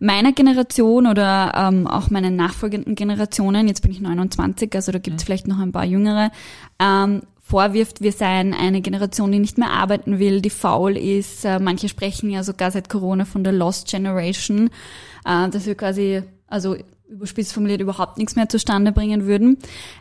meiner 0.00 0.32
Generation 0.32 1.06
oder 1.06 1.52
ähm, 1.54 1.86
auch 1.86 2.10
meinen 2.10 2.34
nachfolgenden 2.34 2.94
Generationen, 2.96 3.68
jetzt 3.68 3.82
bin 3.82 3.92
ich 3.92 4.00
29, 4.00 4.74
also 4.74 4.90
da 4.92 4.98
gibt 4.98 5.18
es 5.18 5.22
mhm. 5.22 5.26
vielleicht 5.26 5.46
noch 5.46 5.58
ein 5.58 5.72
paar 5.72 5.84
jüngere, 5.84 6.32
ähm, 6.80 7.22
vorwirft, 7.40 8.00
wir 8.00 8.12
seien 8.12 8.54
eine 8.54 8.80
Generation, 8.80 9.32
die 9.32 9.40
nicht 9.40 9.58
mehr 9.58 9.70
arbeiten 9.70 10.18
will, 10.18 10.40
die 10.40 10.50
faul 10.50 10.96
ist. 10.96 11.44
Äh, 11.44 11.58
manche 11.58 11.88
sprechen 11.88 12.30
ja 12.30 12.44
sogar 12.44 12.70
seit 12.70 12.88
Corona 12.88 13.24
von 13.24 13.44
der 13.44 13.52
Lost 13.52 13.88
Generation, 13.88 14.70
äh, 15.24 15.48
dass 15.48 15.66
wir 15.66 15.74
quasi, 15.74 16.22
also 16.46 16.76
überspitzt 17.08 17.52
formuliert, 17.52 17.80
überhaupt 17.80 18.18
nichts 18.18 18.36
mehr 18.36 18.48
zustande 18.48 18.92
bringen 18.92 19.26
würden. 19.26 19.58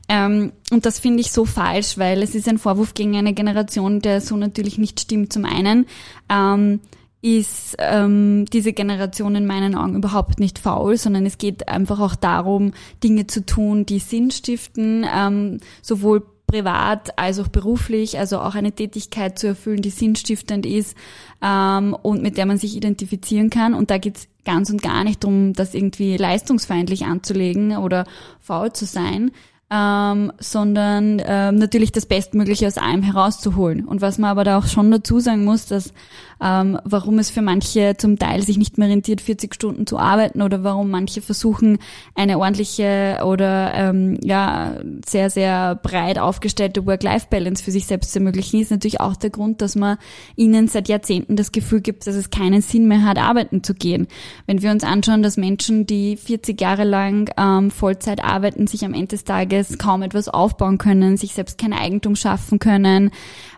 Ähm, 0.07 0.51
und 0.71 0.85
das 0.85 0.99
finde 0.99 1.21
ich 1.21 1.31
so 1.31 1.43
falsch, 1.43 1.97
weil 1.97 2.21
es 2.21 2.35
ist 2.35 2.47
ein 2.47 2.59
Vorwurf 2.59 2.93
gegen 2.93 3.15
eine 3.17 3.33
Generation, 3.33 3.99
der 3.99 4.21
so 4.21 4.37
natürlich 4.37 4.77
nicht 4.77 4.99
stimmt. 4.99 5.33
Zum 5.33 5.43
einen 5.43 5.87
ähm, 6.29 6.79
ist 7.21 7.75
ähm, 7.79 8.45
diese 8.45 8.71
Generation 8.73 9.35
in 9.35 9.45
meinen 9.45 9.75
Augen 9.75 9.95
überhaupt 9.95 10.39
nicht 10.39 10.57
faul, 10.57 10.97
sondern 10.97 11.25
es 11.25 11.37
geht 11.37 11.67
einfach 11.67 11.99
auch 11.99 12.15
darum, 12.15 12.71
Dinge 13.03 13.27
zu 13.27 13.45
tun, 13.45 13.85
die 13.85 13.99
Sinn 13.99 14.31
stiften, 14.31 15.05
ähm, 15.13 15.59
sowohl 15.81 16.23
privat 16.47 17.17
als 17.19 17.39
auch 17.39 17.49
beruflich, 17.49 18.17
also 18.17 18.39
auch 18.39 18.55
eine 18.55 18.71
Tätigkeit 18.71 19.37
zu 19.37 19.47
erfüllen, 19.47 19.81
die 19.81 19.91
sinnstiftend 19.91 20.65
ist 20.65 20.95
ähm, 21.43 21.95
und 22.01 22.23
mit 22.23 22.37
der 22.37 22.47
man 22.47 22.57
sich 22.57 22.75
identifizieren 22.75 23.49
kann. 23.49 23.73
Und 23.73 23.91
da 23.91 23.97
geht's 23.97 24.27
ganz 24.45 24.69
und 24.71 24.81
gar 24.81 25.03
nicht 25.03 25.23
darum, 25.23 25.53
das 25.53 25.75
irgendwie 25.75 26.17
leistungsfeindlich 26.17 27.05
anzulegen 27.05 27.77
oder 27.77 28.05
faul 28.39 28.73
zu 28.73 28.85
sein, 28.85 29.31
ähm, 29.69 30.31
sondern 30.39 31.21
ähm, 31.23 31.55
natürlich 31.55 31.91
das 31.91 32.07
Bestmögliche 32.07 32.65
aus 32.65 32.79
allem 32.79 33.03
herauszuholen. 33.03 33.85
Und 33.85 34.01
was 34.01 34.17
man 34.17 34.31
aber 34.31 34.43
da 34.43 34.57
auch 34.57 34.65
schon 34.65 34.89
dazu 34.89 35.19
sagen 35.19 35.45
muss, 35.45 35.67
dass 35.67 35.93
ähm, 36.41 36.79
warum 36.83 37.19
es 37.19 37.29
für 37.29 37.41
manche 37.41 37.95
zum 37.97 38.17
Teil 38.17 38.41
sich 38.41 38.57
nicht 38.57 38.77
mehr 38.77 38.89
rentiert, 38.89 39.21
40 39.21 39.53
Stunden 39.53 39.85
zu 39.85 39.97
arbeiten 39.97 40.41
oder 40.41 40.63
warum 40.63 40.89
manche 40.89 41.21
versuchen, 41.21 41.79
eine 42.15 42.39
ordentliche 42.39 43.19
oder 43.25 43.73
ähm, 43.73 44.17
ja 44.23 44.75
sehr, 45.05 45.29
sehr 45.29 45.75
breit 45.75 46.19
aufgestellte 46.19 46.85
Work-Life-Balance 46.85 47.63
für 47.63 47.71
sich 47.71 47.85
selbst 47.85 48.11
zu 48.11 48.19
ermöglichen, 48.19 48.59
ist 48.59 48.71
natürlich 48.71 49.01
auch 49.01 49.15
der 49.15 49.29
Grund, 49.29 49.61
dass 49.61 49.75
man 49.75 49.97
ihnen 50.35 50.67
seit 50.67 50.87
Jahrzehnten 50.87 51.35
das 51.35 51.51
Gefühl 51.51 51.81
gibt, 51.81 52.07
dass 52.07 52.15
es 52.15 52.29
keinen 52.29 52.61
Sinn 52.61 52.87
mehr 52.87 53.03
hat, 53.03 53.17
arbeiten 53.17 53.63
zu 53.63 53.73
gehen. 53.73 54.07
Wenn 54.45 54.61
wir 54.61 54.71
uns 54.71 54.83
anschauen, 54.83 55.23
dass 55.23 55.37
Menschen, 55.37 55.85
die 55.85 56.17
40 56.17 56.59
Jahre 56.59 56.83
lang 56.83 57.29
ähm, 57.37 57.71
Vollzeit 57.71 58.23
arbeiten, 58.23 58.67
sich 58.67 58.85
am 58.85 58.93
Ende 58.93 59.07
des 59.07 59.23
Tages 59.23 59.77
kaum 59.77 60.03
etwas 60.03 60.29
aufbauen 60.29 60.77
können, 60.77 61.17
sich 61.17 61.33
selbst 61.33 61.57
kein 61.57 61.73
Eigentum 61.73 62.15
schaffen 62.15 62.59
können, 62.59 63.11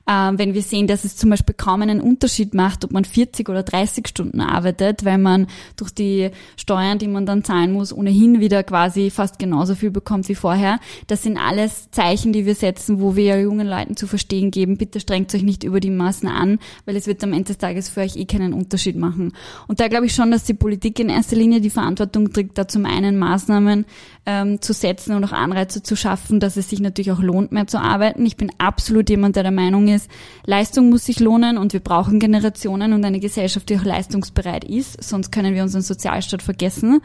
äh, 0.08 0.32
wenn 0.34 0.54
wir 0.54 0.62
sehen, 0.62 0.88
dass 0.88 1.04
es 1.04 1.16
zum 1.16 1.30
Beispiel 1.30 1.56
kaum 1.56 1.82
einen 1.82 2.02
Unterschied 2.02 2.54
macht, 2.54 2.71
macht, 2.72 2.86
ob 2.86 2.92
man 2.92 3.04
40 3.04 3.50
oder 3.50 3.64
30 3.64 4.08
Stunden 4.08 4.40
arbeitet, 4.40 5.04
weil 5.04 5.18
man 5.18 5.48
durch 5.76 5.92
die 5.92 6.30
Steuern, 6.56 7.00
die 7.00 7.10
man 7.10 7.26
dann 7.26 7.44
zahlen 7.44 7.74
muss, 7.74 7.92
ohnehin 7.92 8.40
wieder 8.40 8.64
quasi 8.64 9.10
fast 9.10 9.40
genauso 9.40 9.76
viel 9.76 9.92
bekommt 9.92 10.30
wie 10.30 10.36
vorher. 10.36 10.80
Das 11.08 11.24
sind 11.24 11.38
alles 11.38 11.92
Zeichen, 11.92 12.32
die 12.32 12.46
wir 12.46 12.56
setzen, 12.56 13.02
wo 13.02 13.16
wir 13.18 13.42
jungen 13.42 13.68
Leuten 13.68 13.98
zu 13.98 14.08
verstehen 14.08 14.52
geben, 14.52 14.78
bitte 14.78 15.02
strengt 15.02 15.36
euch 15.36 15.44
nicht 15.44 15.64
über 15.66 15.82
die 15.82 15.90
Maßen 15.90 16.30
an, 16.30 16.60
weil 16.86 16.96
es 16.96 17.08
wird 17.08 17.22
am 17.24 17.34
Ende 17.34 17.46
des 17.46 17.58
Tages 17.58 17.90
für 17.90 18.02
euch 18.02 18.16
eh 18.16 18.26
keinen 18.26 18.54
Unterschied 18.54 18.96
machen. 18.96 19.34
Und 19.68 19.82
da 19.82 19.90
glaube 19.90 20.06
ich 20.06 20.16
schon, 20.16 20.32
dass 20.32 20.46
die 20.46 20.54
Politik 20.54 21.00
in 21.00 21.10
erster 21.10 21.36
Linie 21.36 21.60
die 21.60 21.70
Verantwortung 21.70 22.32
trägt, 22.32 22.58
da 22.58 22.68
zum 22.68 22.86
einen 22.86 23.18
Maßnahmen 23.18 23.86
ähm, 24.26 24.62
zu 24.62 24.72
setzen 24.74 25.16
und 25.16 25.26
auch 25.26 25.34
Anreize 25.34 25.84
zu 25.84 25.96
schaffen, 25.98 26.40
dass 26.40 26.56
es 26.56 26.70
sich 26.70 26.80
natürlich 26.80 27.12
auch 27.12 27.22
lohnt, 27.22 27.52
mehr 27.52 27.68
zu 27.68 27.80
arbeiten. 27.80 28.26
Ich 28.26 28.38
bin 28.38 28.52
absolut 28.60 29.10
jemand, 29.10 29.36
der 29.36 29.44
der 29.44 29.52
Meinung 29.52 29.90
ist, 29.90 30.10
Leistung 30.46 30.90
muss 30.90 31.06
sich 31.06 31.20
lohnen 31.20 31.58
und 31.58 31.74
wir 31.74 31.80
brauchen 31.82 32.20
Generationen 32.20 32.61
und 32.70 33.06
eine 33.06 33.20
Gesellschaft, 33.20 33.70
die 33.70 33.78
auch 33.78 33.84
leistungsbereit 33.84 34.64
ist, 34.64 35.04
sonst 35.04 35.32
können 35.32 35.56
wir 35.56 35.64
unseren 35.64 35.82
Sozialstaat 35.82 36.42
vergessen. 36.42 37.02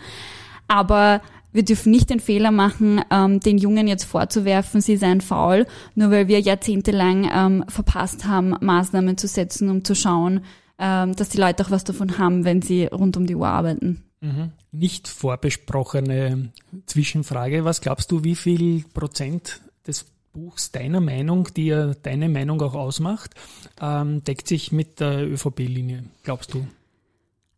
Aber 0.69 1.21
wir 1.53 1.65
dürfen 1.65 1.91
nicht 1.91 2.11
den 2.11 2.21
Fehler 2.21 2.51
machen, 2.51 3.01
ähm, 3.11 3.41
den 3.41 3.59
Jungen 3.59 3.89
jetzt 3.89 4.05
vorzuwerfen, 4.05 4.81
sie 4.81 4.97
seien 4.97 5.21
faul, 5.21 5.67
nur 5.95 6.11
weil 6.11 6.29
wir 6.29 6.39
jahrzehntelang 6.41 7.31
ähm, 7.33 7.65
verpasst 7.69 8.27
haben, 8.27 8.55
Maßnahmen 8.61 9.17
zu 9.17 9.27
setzen, 9.27 9.71
um 9.71 9.83
zu 9.83 9.95
schauen, 9.95 10.45
ähm, 10.79 11.17
dass 11.17 11.31
die 11.31 11.39
Leute 11.39 11.65
auch 11.65 11.71
was 11.71 11.85
davon 11.85 12.19
haben, 12.19 12.45
wenn 12.45 12.61
sie 12.61 12.85
rund 12.87 13.17
um 13.17 13.27
die 13.27 13.37
Uhr 13.37 13.49
arbeiten. 13.49 14.03
Mhm. 14.21 14.53
Nicht 14.73 15.09
vorbesprochene 15.09 16.53
Zwischenfrage. 16.85 17.65
Was 17.65 17.81
glaubst 17.81 18.11
du, 18.11 18.25
wie 18.25 18.35
viel 18.35 18.85
Prozent 18.93 19.61
des 19.87 20.05
Buchs 20.37 20.71
deiner 20.71 21.01
Meinung, 21.01 21.49
die 21.57 21.69
ja 21.69 21.95
deine 21.95 22.29
Meinung 22.29 22.61
auch 22.61 22.75
ausmacht, 22.75 23.31
ähm, 23.81 24.23
deckt 24.23 24.47
sich 24.47 24.71
mit 24.71 25.01
der 25.01 25.27
ÖVP-Linie, 25.27 26.05
glaubst 26.25 26.53
du? 26.53 26.67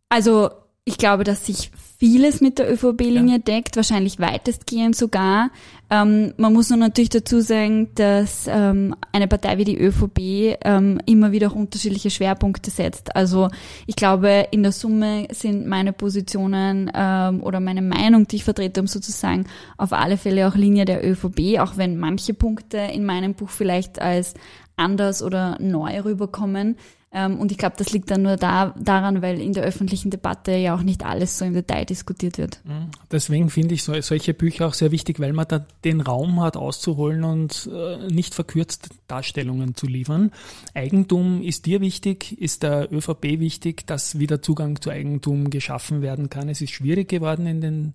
Also 0.07 0.49
ich 0.85 0.97
glaube, 0.97 1.23
dass 1.23 1.45
sich 1.45 1.71
vieles 1.99 2.39
mit 2.39 2.59
der 2.59 2.71
ÖVP-Linie 2.71 3.35
ja. 3.35 3.39
deckt, 3.39 3.75
wahrscheinlich 3.75 4.19
weitestgehend 4.19 4.95
sogar. 4.95 5.51
Ähm, 5.89 6.33
man 6.37 6.53
muss 6.53 6.69
nur 6.69 6.79
natürlich 6.79 7.09
dazu 7.09 7.41
sagen, 7.41 7.89
dass 7.95 8.47
ähm, 8.47 8.95
eine 9.11 9.27
Partei 9.27 9.57
wie 9.57 9.65
die 9.65 9.77
ÖVP 9.77 10.57
ähm, 10.63 10.99
immer 11.05 11.33
wieder 11.33 11.49
auch 11.49 11.55
unterschiedliche 11.55 12.09
Schwerpunkte 12.09 12.71
setzt. 12.71 13.15
Also 13.17 13.49
ich 13.85 13.97
glaube, 13.97 14.47
in 14.51 14.63
der 14.63 14.71
Summe 14.71 15.27
sind 15.31 15.67
meine 15.67 15.91
Positionen 15.91 16.89
ähm, 16.95 17.43
oder 17.43 17.59
meine 17.59 17.81
Meinung, 17.81 18.27
die 18.27 18.37
ich 18.37 18.45
vertrete, 18.45 18.79
um 18.79 18.87
sozusagen 18.87 19.45
auf 19.77 19.91
alle 19.91 20.17
Fälle 20.17 20.47
auch 20.47 20.55
Linie 20.55 20.85
der 20.85 21.05
ÖVP, 21.05 21.59
auch 21.59 21.75
wenn 21.75 21.97
manche 21.97 22.33
Punkte 22.33 22.77
in 22.77 23.05
meinem 23.05 23.33
Buch 23.33 23.49
vielleicht 23.49 24.01
als 24.01 24.35
anders 24.77 25.21
oder 25.21 25.57
neu 25.59 25.99
rüberkommen. 25.99 26.77
Ähm, 27.11 27.39
und 27.39 27.51
ich 27.51 27.57
glaube, 27.57 27.75
das 27.77 27.91
liegt 27.91 28.11
dann 28.11 28.21
nur 28.21 28.37
da, 28.37 28.75
daran, 28.79 29.23
weil 29.23 29.41
in 29.41 29.53
der 29.53 29.63
öffentlichen 29.63 30.11
Debatte 30.11 30.51
ja 30.51 30.75
auch 30.75 30.83
nicht 30.83 31.03
alles 31.03 31.39
so 31.39 31.45
im 31.45 31.53
Detail 31.53 31.85
diskutiert 31.85 32.37
wird. 32.37 32.61
Mhm. 32.63 32.91
Deswegen 33.11 33.49
finde 33.49 33.73
ich 33.73 33.83
so, 33.83 33.99
solche 34.01 34.35
Bücher 34.35 34.67
auch 34.67 34.75
sehr 34.75 34.91
wichtig, 34.91 35.19
weil 35.19 35.33
man 35.33 35.47
da 35.47 35.65
den 35.83 36.01
Raum 36.01 36.39
hat, 36.41 36.55
auszuholen 36.55 37.23
und 37.23 37.67
äh, 37.73 38.07
nicht 38.11 38.35
verkürzt 38.35 38.89
Darstellungen 39.07 39.73
zu 39.75 39.87
liefern. 39.87 40.31
Eigentum 40.75 41.41
ist 41.41 41.65
dir 41.65 41.81
wichtig, 41.81 42.39
ist 42.39 42.61
der 42.61 42.91
ÖVP 42.93 43.39
wichtig, 43.39 43.87
dass 43.87 44.19
wieder 44.19 44.43
Zugang 44.43 44.79
zu 44.79 44.91
Eigentum 44.91 45.49
geschaffen 45.49 46.03
werden 46.03 46.29
kann. 46.29 46.47
Es 46.47 46.61
ist 46.61 46.71
schwierig 46.71 47.09
geworden 47.09 47.47
in 47.47 47.61
den 47.61 47.93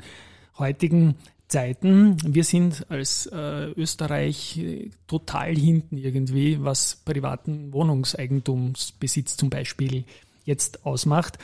heutigen 0.58 1.14
Zeiten. 1.54 2.16
Wir 2.24 2.42
sind 2.42 2.84
als 2.88 3.26
äh, 3.26 3.70
Österreich 3.76 4.60
total 5.06 5.54
hinten 5.54 5.96
irgendwie, 5.98 6.58
was 6.60 6.96
privaten 7.04 7.72
Wohnungseigentumsbesitz 7.72 9.36
zum 9.36 9.50
Beispiel 9.50 10.02
jetzt 10.44 10.84
ausmacht. 10.84 11.38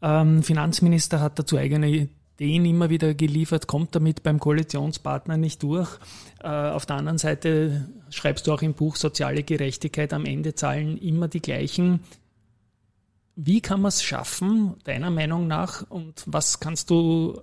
Ähm, 0.00 0.42
Finanzminister 0.42 1.20
hat 1.20 1.38
dazu 1.38 1.58
eigene 1.58 2.08
Ideen 2.38 2.64
immer 2.64 2.88
wieder 2.88 3.12
geliefert, 3.12 3.66
kommt 3.66 3.94
damit 3.94 4.22
beim 4.22 4.40
Koalitionspartner 4.40 5.36
nicht 5.36 5.62
durch. 5.62 5.90
Äh, 6.42 6.48
auf 6.48 6.86
der 6.86 6.96
anderen 6.96 7.18
Seite 7.18 7.86
schreibst 8.08 8.46
du 8.46 8.52
auch 8.52 8.62
im 8.62 8.72
Buch 8.72 8.96
Soziale 8.96 9.42
Gerechtigkeit, 9.42 10.14
am 10.14 10.24
Ende 10.24 10.54
zahlen 10.54 10.96
immer 10.96 11.28
die 11.28 11.42
gleichen. 11.42 12.00
Wie 13.36 13.60
kann 13.60 13.82
man 13.82 13.90
es 13.90 14.02
schaffen, 14.02 14.76
deiner 14.84 15.10
Meinung 15.10 15.48
nach, 15.48 15.82
und 15.90 16.22
was 16.24 16.60
kannst 16.60 16.88
du 16.88 17.42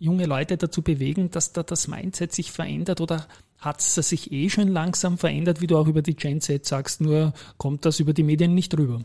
junge 0.00 0.24
Leute 0.24 0.56
dazu 0.56 0.82
bewegen, 0.82 1.30
dass 1.30 1.52
da 1.52 1.62
das 1.62 1.86
Mindset 1.86 2.32
sich 2.32 2.50
verändert 2.50 3.00
oder 3.00 3.28
hat 3.58 3.80
es 3.80 3.94
sich 3.94 4.32
eh 4.32 4.48
schon 4.48 4.68
langsam 4.68 5.18
verändert, 5.18 5.60
wie 5.60 5.66
du 5.66 5.76
auch 5.76 5.86
über 5.86 6.02
die 6.02 6.16
Gen 6.16 6.40
Z 6.40 6.64
sagst, 6.66 7.00
nur 7.00 7.34
kommt 7.58 7.84
das 7.84 8.00
über 8.00 8.14
die 8.14 8.22
Medien 8.22 8.54
nicht 8.54 8.76
rüber? 8.76 9.04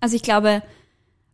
Also 0.00 0.16
ich 0.16 0.22
glaube, 0.22 0.62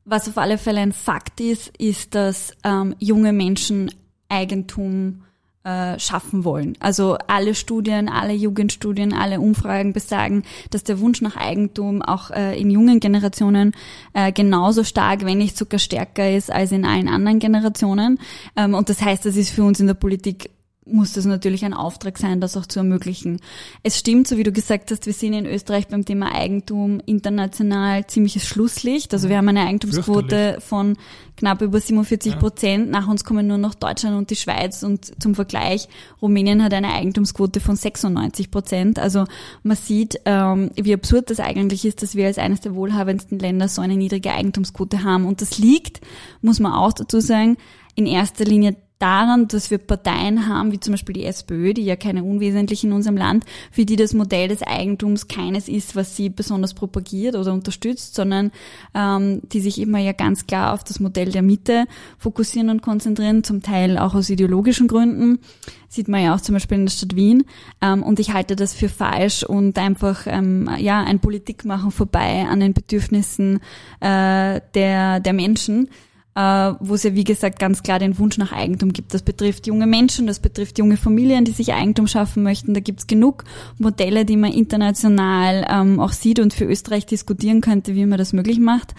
was 0.05 0.29
auf 0.29 0.37
alle 0.37 0.59
Fälle 0.59 0.81
ein 0.81 0.93
Fakt 0.93 1.41
ist, 1.41 1.69
ist, 1.79 2.15
dass 2.17 2.53
ähm, 2.65 2.97
junge 2.99 3.33
Menschen 3.33 3.95
Eigentum 4.29 5.23
äh, 5.65 5.99
schaffen 5.99 6.45
wollen. 6.45 6.77
Also 6.81 7.17
alle 7.27 7.55
Studien, 7.55 8.09
alle 8.09 8.33
Jugendstudien, 8.33 9.13
alle 9.13 9.41
Umfragen 9.41 9.93
besagen, 9.93 10.43
dass 10.71 10.85
der 10.85 11.01
Wunsch 11.01 11.21
nach 11.23 11.37
Eigentum 11.37 12.03
auch 12.03 12.31
äh, 12.31 12.61
in 12.61 12.71
jungen 12.71 13.01
Generationen 13.01 13.73
äh, 14.13 14.33
genauso 14.33 14.85
stark, 14.85 15.25
wenn 15.25 15.39
nicht 15.39 15.57
sogar 15.57 15.79
stärker 15.79 16.31
ist 16.31 16.51
als 16.51 16.73
in 16.73 16.85
allen 16.85 17.09
anderen 17.09 17.39
Generationen. 17.39 18.19
Ähm, 18.57 18.75
und 18.75 18.89
das 18.89 19.01
heißt, 19.03 19.25
das 19.25 19.37
ist 19.37 19.51
für 19.51 19.65
uns 19.65 19.81
in 19.81 19.87
der 19.87 19.95
Politik 19.95 20.51
muss 20.85 21.13
das 21.13 21.27
natürlich 21.27 21.65
ein 21.65 21.75
Auftrag 21.75 22.19
sein, 22.19 22.41
das 22.41 22.57
auch 22.57 22.67
zu 22.67 22.81
ermöglichen. 22.81 23.41
Es 23.83 23.99
stimmt, 23.99 24.27
so 24.27 24.37
wie 24.37 24.43
du 24.43 24.51
gesagt 24.51 24.91
hast, 24.91 25.07
wir 25.07 25.13
sind 25.13 25.33
in 25.33 25.47
Österreich 25.47 25.87
beim 25.87 26.05
Thema 26.05 26.35
Eigentum 26.35 27.01
international 27.07 28.07
ziemliches 28.09 28.47
Schlusslicht. 28.47 29.13
Also 29.13 29.29
wir 29.29 29.37
haben 29.37 29.49
eine 29.49 29.65
Eigentumsquote 29.65 30.59
von 30.61 30.97
knapp 31.37 31.63
über 31.63 31.81
47 31.81 32.39
Prozent. 32.39 32.87
Ja. 32.87 33.01
Nach 33.01 33.09
uns 33.09 33.23
kommen 33.25 33.47
nur 33.47 33.59
noch 33.59 33.75
Deutschland 33.75 34.17
und 34.17 34.31
die 34.31 34.37
Schweiz 34.37 34.83
und 34.83 35.21
zum 35.23 35.37
Vergleich, 35.37 35.89
Rumänien 36.21 36.65
hat 36.65 36.75
eine 36.75 36.93
Eigentumsquote 36.93 37.61
von 37.61 37.77
96 37.77 38.51
Prozent. 38.51 38.99
Also 38.99 39.25
man 39.63 39.77
sieht, 39.77 40.21
ähm, 40.25 40.71
wie 40.75 40.95
absurd 40.95 41.31
das 41.31 41.39
eigentlich 41.39 41.85
ist, 41.85 42.03
dass 42.03 42.17
wir 42.17 42.27
als 42.27 42.39
eines 42.39 42.61
der 42.61 42.75
wohlhabendsten 42.75 43.39
Länder 43.39 43.69
so 43.69 43.83
eine 43.83 43.97
niedrige 43.97 44.33
Eigentumsquote 44.33 45.05
haben. 45.05 45.27
Und 45.27 45.43
das 45.43 45.59
liegt, 45.59 46.01
muss 46.41 46.59
man 46.59 46.73
auch 46.73 46.93
dazu 46.93 47.21
sagen, 47.21 47.57
in 47.95 48.07
erster 48.07 48.45
Linie 48.45 48.77
daran, 49.03 49.49
dass 49.49 49.71
wir 49.71 49.79
Parteien 49.79 50.47
haben, 50.47 50.71
wie 50.71 50.79
zum 50.79 50.93
Beispiel 50.93 51.15
die 51.15 51.25
SPÖ, 51.25 51.75
die 51.75 51.85
ja 51.85 51.97
keine 51.97 52.23
unwesentlich 52.23 52.85
in 52.85 52.93
unserem 52.93 53.17
Land, 53.17 53.45
für 53.73 53.85
die 53.85 53.97
das 53.97 54.15
Modell 54.15 54.49
des 54.49 54.63
Eigentums 54.63 55.27
keines 55.27 55.69
ist, 55.69 55.97
was 55.97 56.15
sie 56.15 56.29
besonders 56.29 56.75
propagiert 56.75 57.35
oder 57.35 57.53
unterstützt, 57.53 58.15
sondern 58.15 58.53
ähm, 58.95 59.41
die 59.45 59.61
sich 59.61 59.81
immer 59.81 59.99
ja 59.99 60.13
ganz 60.13 60.47
klar 60.47 60.73
auf 60.73 60.85
das 60.85 61.01
Modell 61.01 61.33
der 61.33 61.43
Mitte 61.43 61.87
fokussieren 62.17 62.71
und 62.71 62.83
konzentrieren, 62.83 63.43
zum 63.43 63.61
Teil 63.63 63.99
auch 63.99 64.15
aus 64.15 64.31
ideologischen 64.31 64.87
Gründen. 64.87 65.41
Sieht 65.89 66.09
man 66.09 66.23
ja 66.23 66.35
auch 66.35 66.41
zum 66.41 66.55
Beispiel 66.55 66.79
in 66.79 66.87
der 66.87 66.93
Stadt 66.93 67.17
Wien. 67.17 67.45
Ähm, 67.81 68.03
und 68.03 68.21
ich 68.21 68.33
halte 68.33 68.55
das 68.55 68.73
für 68.73 68.89
falsch 68.89 69.43
und 69.43 69.79
einfach 69.79 70.27
ähm, 70.27 70.71
ja 70.79 71.03
ein 71.03 71.19
Politikmachen 71.19 71.91
vorbei 71.91 72.47
an 72.49 72.61
den 72.61 72.73
Bedürfnissen 72.73 73.61
äh, 74.01 74.61
der, 74.75 75.21
der 75.21 75.33
Menschen 75.33 75.89
wo 76.35 76.95
es 76.95 77.03
ja 77.03 77.15
wie 77.15 77.25
gesagt 77.25 77.59
ganz 77.59 77.83
klar 77.83 77.99
den 77.99 78.19
Wunsch 78.19 78.39
nach 78.39 78.53
Eigentum 78.53 78.93
gibt. 78.93 79.13
Das 79.13 79.23
betrifft 79.23 79.67
junge 79.67 79.87
Menschen, 79.87 80.27
das 80.27 80.41
betrifft 80.41 80.79
junge 80.79 80.97
Familien, 80.97 81.45
die 81.45 81.53
sich 81.53 81.75
Eigentum 81.75 82.07
schaffen 82.07 82.43
möchten. 82.43 82.73
Da 82.73 82.81
gibt's 82.81 83.07
genug 83.07 83.45
Modelle, 83.79 84.25
die 84.25 84.37
man 84.37 84.53
international 84.53 85.67
ähm, 85.69 86.01
auch 86.01 86.13
sieht 86.13 86.39
und 86.39 86.55
für 86.55 86.65
Österreich 86.65 87.05
diskutieren 87.05 87.61
könnte, 87.61 87.95
wie 87.95 88.07
man 88.07 88.19
das 88.19 88.33
möglich 88.33 88.59
macht. 88.61 88.95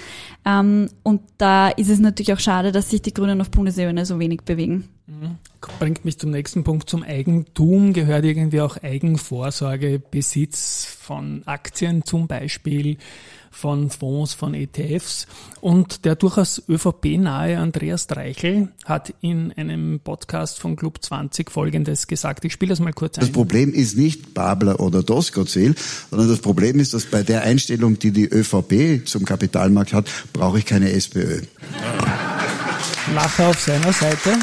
Ähm, 0.45 0.89
und 1.01 1.21
da 1.37 1.69
ist 1.69 1.89
es 1.89 1.99
natürlich 1.99 2.33
auch 2.33 2.39
schade, 2.39 2.71
dass 2.71 2.91
sich 2.91 3.01
die 3.01 3.13
Grünen 3.13 3.41
auf 3.41 3.49
Bundesebene 3.49 4.05
so 4.05 4.19
wenig 4.19 4.41
bewegen. 4.41 4.89
Mhm. 5.07 5.37
Bringt 5.79 6.05
mich 6.05 6.19
zum 6.19 6.31
nächsten 6.31 6.63
Punkt. 6.63 6.89
Zum 6.89 7.03
Eigentum 7.03 7.93
gehört 7.93 8.25
irgendwie 8.25 8.61
auch 8.61 8.77
Eigenvorsorge, 8.77 9.99
Besitz 9.99 10.85
von 10.85 11.43
Aktien 11.45 12.03
zum 12.05 12.27
Beispiel 12.27 12.97
von 13.53 13.89
Fonds, 13.89 14.33
von 14.33 14.53
ETFs. 14.53 15.27
Und 15.61 16.03
der 16.05 16.15
durchaus 16.15 16.61
ÖVP-nahe 16.67 17.57
Andreas 17.57 18.07
Dreichel 18.07 18.69
hat 18.85 19.13
in 19.21 19.53
einem 19.53 19.99
Podcast 20.03 20.59
von 20.59 20.75
Club 20.75 21.01
20 21.01 21.49
Folgendes 21.49 22.07
gesagt. 22.07 22.43
Ich 22.43 22.53
spiele 22.53 22.69
das 22.69 22.79
mal 22.79 22.93
kurz 22.93 23.17
ein. 23.17 23.21
Das 23.21 23.31
Problem 23.31 23.73
ist 23.73 23.95
nicht 23.97 24.33
Babler 24.33 24.79
oder 24.79 25.03
Doskozil, 25.03 25.75
sondern 26.09 26.27
das 26.27 26.39
Problem 26.39 26.79
ist, 26.79 26.93
dass 26.93 27.05
bei 27.05 27.23
der 27.23 27.43
Einstellung, 27.43 27.99
die 27.99 28.11
die 28.11 28.25
ÖVP 28.25 29.07
zum 29.07 29.23
Kapitalmarkt 29.23 29.93
hat, 29.93 30.09
brauche 30.33 30.59
ich 30.59 30.65
keine 30.65 30.91
SPÖ. 30.91 31.41
Lacher 33.13 33.49
auf 33.49 33.59
seiner 33.59 33.93
Seite. 33.93 34.39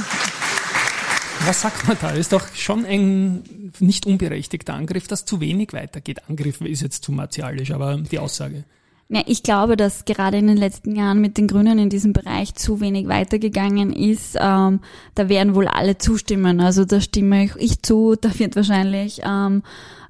Was 1.47 1.63
sagt 1.63 1.89
man 1.89 1.97
da? 2.01 2.11
Ist 2.11 2.33
doch 2.33 2.47
schon 2.55 2.85
ein 2.85 3.43
nicht 3.79 4.07
unberechtigter 4.07 4.75
Angriff, 4.75 5.09
dass 5.09 5.25
zu 5.25 5.41
wenig 5.41 5.73
weitergeht. 5.73 6.29
Angriff 6.29 6.61
ist 6.61 6.83
jetzt 6.83 7.05
zu 7.05 7.13
martialisch, 7.13 7.71
aber 7.71 7.97
die 7.97 8.19
Aussage. 8.19 8.65
Ja, 9.13 9.23
ich 9.27 9.43
glaube, 9.43 9.77
dass 9.77 10.05
gerade 10.05 10.39
in 10.39 10.47
den 10.47 10.57
letzten 10.57 10.95
Jahren 10.95 11.21
mit 11.21 11.37
den 11.37 11.49
Grünen 11.49 11.81
in 11.81 11.91
diesem 11.91 12.13
Bereich 12.13 12.55
zu 12.55 12.81
wenig 12.81 13.09
weitergegangen 13.09 13.93
ist. 13.93 14.37
Ähm, 14.41 14.79
da 15.17 15.29
werden 15.29 15.57
wohl 15.57 15.67
alle 15.67 15.99
zustimmen. 15.99 16.61
Also 16.61 16.85
da 16.85 17.01
stimme 17.01 17.51
ich 17.59 17.83
zu. 17.83 18.15
Da 18.15 18.39
wird 18.39 18.55
wahrscheinlich 18.55 19.21
ähm, 19.25 19.65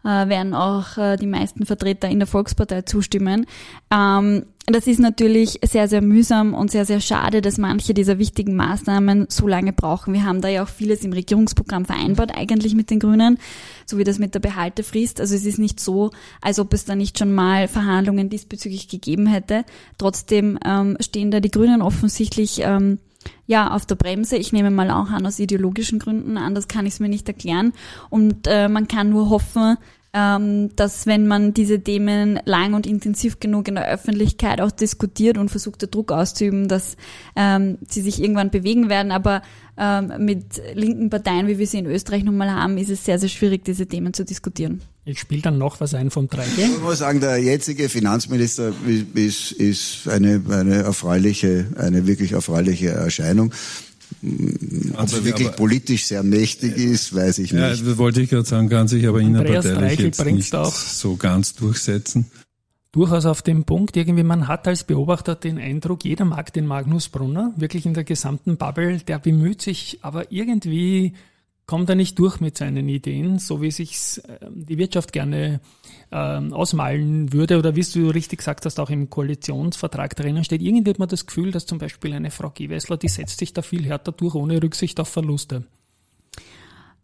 äh, 0.05 0.29
werden 0.29 0.55
auch 0.55 0.97
äh, 0.97 1.17
die 1.17 1.27
meisten 1.27 1.67
Vertreter 1.67 2.09
in 2.09 2.19
der 2.19 2.27
Volkspartei 2.27 2.83
zustimmen. 2.83 3.47
Ähm, 3.93 4.45
das 4.67 4.87
ist 4.87 5.01
natürlich 5.01 5.59
sehr, 5.65 5.89
sehr 5.89 6.01
mühsam 6.01 6.55
und 6.55 6.71
sehr, 6.71 6.85
sehr 6.85 7.01
schade, 7.01 7.41
dass 7.41 7.59
manche 7.59 7.93
dieser 7.93 8.19
wichtigen 8.19 8.55
Maßnahmen 8.55 9.27
so 9.29 9.49
lange 9.49 9.73
brauchen. 9.73 10.15
Wir 10.15 10.25
haben 10.25 10.41
da 10.41 10.49
ja 10.49 10.63
auch 10.63 10.69
vieles 10.69 11.03
im 11.03 11.13
Regierungsprogramm 11.13 11.87
vereinbart, 11.87 12.37
eigentlich 12.37 12.75
mit 12.75 12.91
den 12.91 13.01
Grünen, 13.01 13.39
so 13.85 13.99
wie 13.99 14.05
das 14.05 14.19
mit 14.19 14.35
der 14.35 14.41
Behaltefrist. 14.41 15.21
Also 15.21 15.35
es 15.35 15.45
ist 15.45 15.59
nicht 15.59 15.81
so, 15.81 16.11
als 16.41 16.61
ob 16.61 16.73
es 16.73 16.85
da 16.85 16.95
nicht 16.95 17.19
schon 17.19 17.33
mal 17.33 17.67
Verhandlungen 17.67 18.29
diesbezüglich 18.29 18.89
gegeben 18.89 19.27
hätte. 19.27 19.65
Trotzdem 19.99 20.59
ähm, 20.65 20.97
stehen 21.01 21.31
da 21.31 21.41
die 21.41 21.51
Grünen 21.51 21.83
offensichtlich 21.83 22.61
ähm, 22.63 22.99
ja, 23.47 23.71
auf 23.71 23.87
der 23.87 23.97
Bremse. 23.97 24.37
Ich 24.37 24.53
nehme 24.53 24.71
mal 24.71 24.91
auch 24.91 25.11
an 25.11 25.27
aus 25.27 25.39
ideologischen 25.39 25.99
Gründen, 25.99 26.37
anders 26.39 26.69
kann 26.69 26.87
ich 26.87 26.95
es 26.95 27.01
mir 27.01 27.09
nicht 27.09 27.29
erklären. 27.29 27.73
Und 28.09 28.47
äh, 28.47 28.69
man 28.69 28.89
kann 28.89 29.11
nur 29.11 29.31
hoffen, 29.31 29.77
ähm, 30.13 30.75
dass 30.75 31.07
wenn 31.07 31.27
man 31.27 31.55
diese 31.55 31.81
Themen 31.81 32.41
lang 32.45 32.75
und 32.75 32.87
intensiv 32.87 33.39
genug 33.39 33.69
in 33.69 33.77
der 33.77 33.89
Öffentlichkeit 33.89 34.61
auch 34.61 34.71
diskutiert 34.73 35.39
und 35.39 35.51
versucht, 35.51 35.83
der 35.83 35.89
Druck 35.89 36.11
auszuüben, 36.11 36.69
dass 36.69 36.97
ähm, 37.37 37.79
sie 37.87 38.03
sich 38.03 38.21
irgendwann 38.21 38.51
bewegen 38.51 38.89
werden. 38.89 39.13
Aber 39.13 39.43
ähm, 39.77 40.13
mit 40.19 40.61
linken 40.75 41.11
Parteien, 41.11 41.47
wie 41.47 41.59
wir 41.59 41.67
sie 41.67 41.79
in 41.79 41.87
Österreich 41.87 42.25
nun 42.25 42.37
mal 42.37 42.51
haben, 42.51 42.77
ist 42.79 42.91
es 42.91 43.05
sehr, 43.05 43.19
sehr 43.19 43.29
schwierig, 43.29 43.65
diese 43.65 43.87
Themen 43.87 44.13
zu 44.13 44.25
diskutieren. 44.25 44.81
Ich 45.05 45.19
spiele 45.19 45.43
dann 45.43 45.59
noch 45.59 45.81
was 45.81 45.95
ein 45.95 46.11
vom 46.11 46.27
3G. 46.27 46.75
Ich 46.77 46.81
muss 46.81 46.99
sagen, 46.99 47.21
der 47.21 47.39
jetzige 47.39 47.89
Finanzminister 47.89 48.73
ist, 49.15 49.53
ist 49.53 50.09
eine, 50.09 50.43
eine 50.51 50.83
erfreuliche, 50.83 51.67
eine 51.77 52.07
wirklich 52.07 52.33
erfreuliche 52.33 52.91
Erscheinung. 52.91 53.53
Ob 54.95 55.13
er 55.13 55.25
wirklich 55.25 55.49
aber, 55.49 55.57
politisch 55.57 56.05
sehr 56.05 56.23
mächtig 56.23 56.77
ist, 56.77 57.15
weiß 57.15 57.39
ich 57.39 57.53
nicht. 57.53 57.61
Ja, 57.61 57.71
das 57.71 57.97
wollte 57.97 58.21
ich 58.21 58.29
gerade 58.29 58.47
sagen, 58.47 58.69
kann 58.69 58.89
sich 58.89 59.07
aber 59.07 59.21
innerparteilich 59.21 60.01
jetzt 60.01 60.25
nicht 60.25 60.55
auch 60.55 60.75
so 60.75 61.17
ganz 61.17 61.55
durchsetzen. 61.55 62.27
Durchaus 62.93 63.25
auf 63.25 63.41
dem 63.41 63.65
Punkt, 63.65 63.97
irgendwie 63.97 64.25
man 64.25 64.49
hat 64.49 64.67
als 64.67 64.83
Beobachter 64.83 65.37
den 65.37 65.59
Eindruck, 65.59 66.05
jeder 66.05 66.25
mag 66.25 66.53
den 66.53 66.67
Magnus 66.67 67.09
Brunner, 67.09 67.55
wirklich 67.57 67.87
in 67.87 67.95
der 67.95 68.03
gesamten 68.03 68.57
Bubble, 68.57 68.99
der 68.99 69.21
bemüht 69.21 69.63
sich, 69.63 70.01
aber 70.03 70.33
irgendwie 70.33 71.15
kommt 71.71 71.89
er 71.89 71.95
nicht 71.95 72.19
durch 72.19 72.41
mit 72.41 72.59
seinen 72.59 72.89
Ideen, 72.89 73.39
so 73.39 73.63
wie 73.63 73.71
sich 73.71 74.21
ähm, 74.27 74.67
die 74.67 74.77
Wirtschaft 74.77 75.13
gerne 75.13 75.61
ähm, 76.11 76.53
ausmalen 76.53 77.33
würde 77.33 77.61
oder 77.61 77.77
wie 77.77 77.83
du 77.83 78.09
richtig 78.09 78.39
gesagt 78.39 78.67
hast, 78.67 78.81
auch 78.81 78.91
im 78.91 79.09
Koalitionsvertrag 79.09 80.17
drinnen 80.17 80.43
steht. 80.43 80.63
Irgendwie 80.63 80.91
hat 80.91 80.99
man 80.99 81.09
das 81.09 81.27
Gefühl, 81.27 81.53
dass 81.53 81.67
zum 81.67 81.79
Beispiel 81.79 82.13
eine 82.13 82.33
Frau 82.33 82.51
Gewessler, 82.51 82.97
die 82.97 83.07
setzt 83.07 83.39
sich 83.39 83.53
da 83.53 83.63
viel 83.63 83.85
härter 83.85 84.11
durch, 84.11 84.35
ohne 84.35 84.61
Rücksicht 84.61 84.99
auf 84.99 85.11
Verluste. 85.11 85.63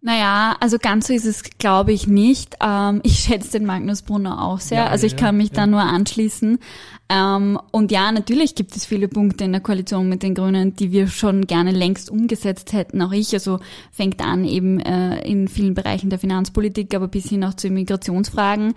Naja, 0.06 0.56
also 0.60 0.78
ganz 0.78 1.08
so 1.08 1.12
ist 1.12 1.24
es, 1.24 1.42
glaube 1.58 1.92
ich, 1.92 2.06
nicht. 2.06 2.54
Ähm, 2.62 3.00
ich 3.02 3.18
schätze 3.18 3.58
den 3.58 3.66
Magnus 3.66 4.02
Brunner 4.02 4.40
auch 4.40 4.60
sehr. 4.60 4.84
Ja, 4.84 4.86
also 4.86 5.04
ich 5.04 5.16
kann 5.16 5.36
mich 5.36 5.48
ja. 5.48 5.54
da 5.56 5.66
nur 5.66 5.80
anschließen. 5.80 6.60
Ähm, 7.08 7.58
und 7.72 7.90
ja, 7.90 8.12
natürlich 8.12 8.54
gibt 8.54 8.76
es 8.76 8.86
viele 8.86 9.08
Punkte 9.08 9.42
in 9.42 9.50
der 9.50 9.60
Koalition 9.60 10.08
mit 10.08 10.22
den 10.22 10.36
Grünen, 10.36 10.76
die 10.76 10.92
wir 10.92 11.08
schon 11.08 11.48
gerne 11.48 11.72
längst 11.72 12.08
umgesetzt 12.08 12.72
hätten. 12.72 13.02
Auch 13.02 13.10
ich, 13.10 13.34
also 13.34 13.58
fängt 13.90 14.22
an 14.22 14.44
eben 14.44 14.78
äh, 14.78 15.26
in 15.28 15.48
vielen 15.48 15.74
Bereichen 15.74 16.08
der 16.08 16.20
Finanzpolitik, 16.20 16.94
aber 16.94 17.08
bis 17.08 17.28
hin 17.28 17.42
auch 17.42 17.54
zu 17.54 17.66
Immigrationsfragen, 17.66 18.74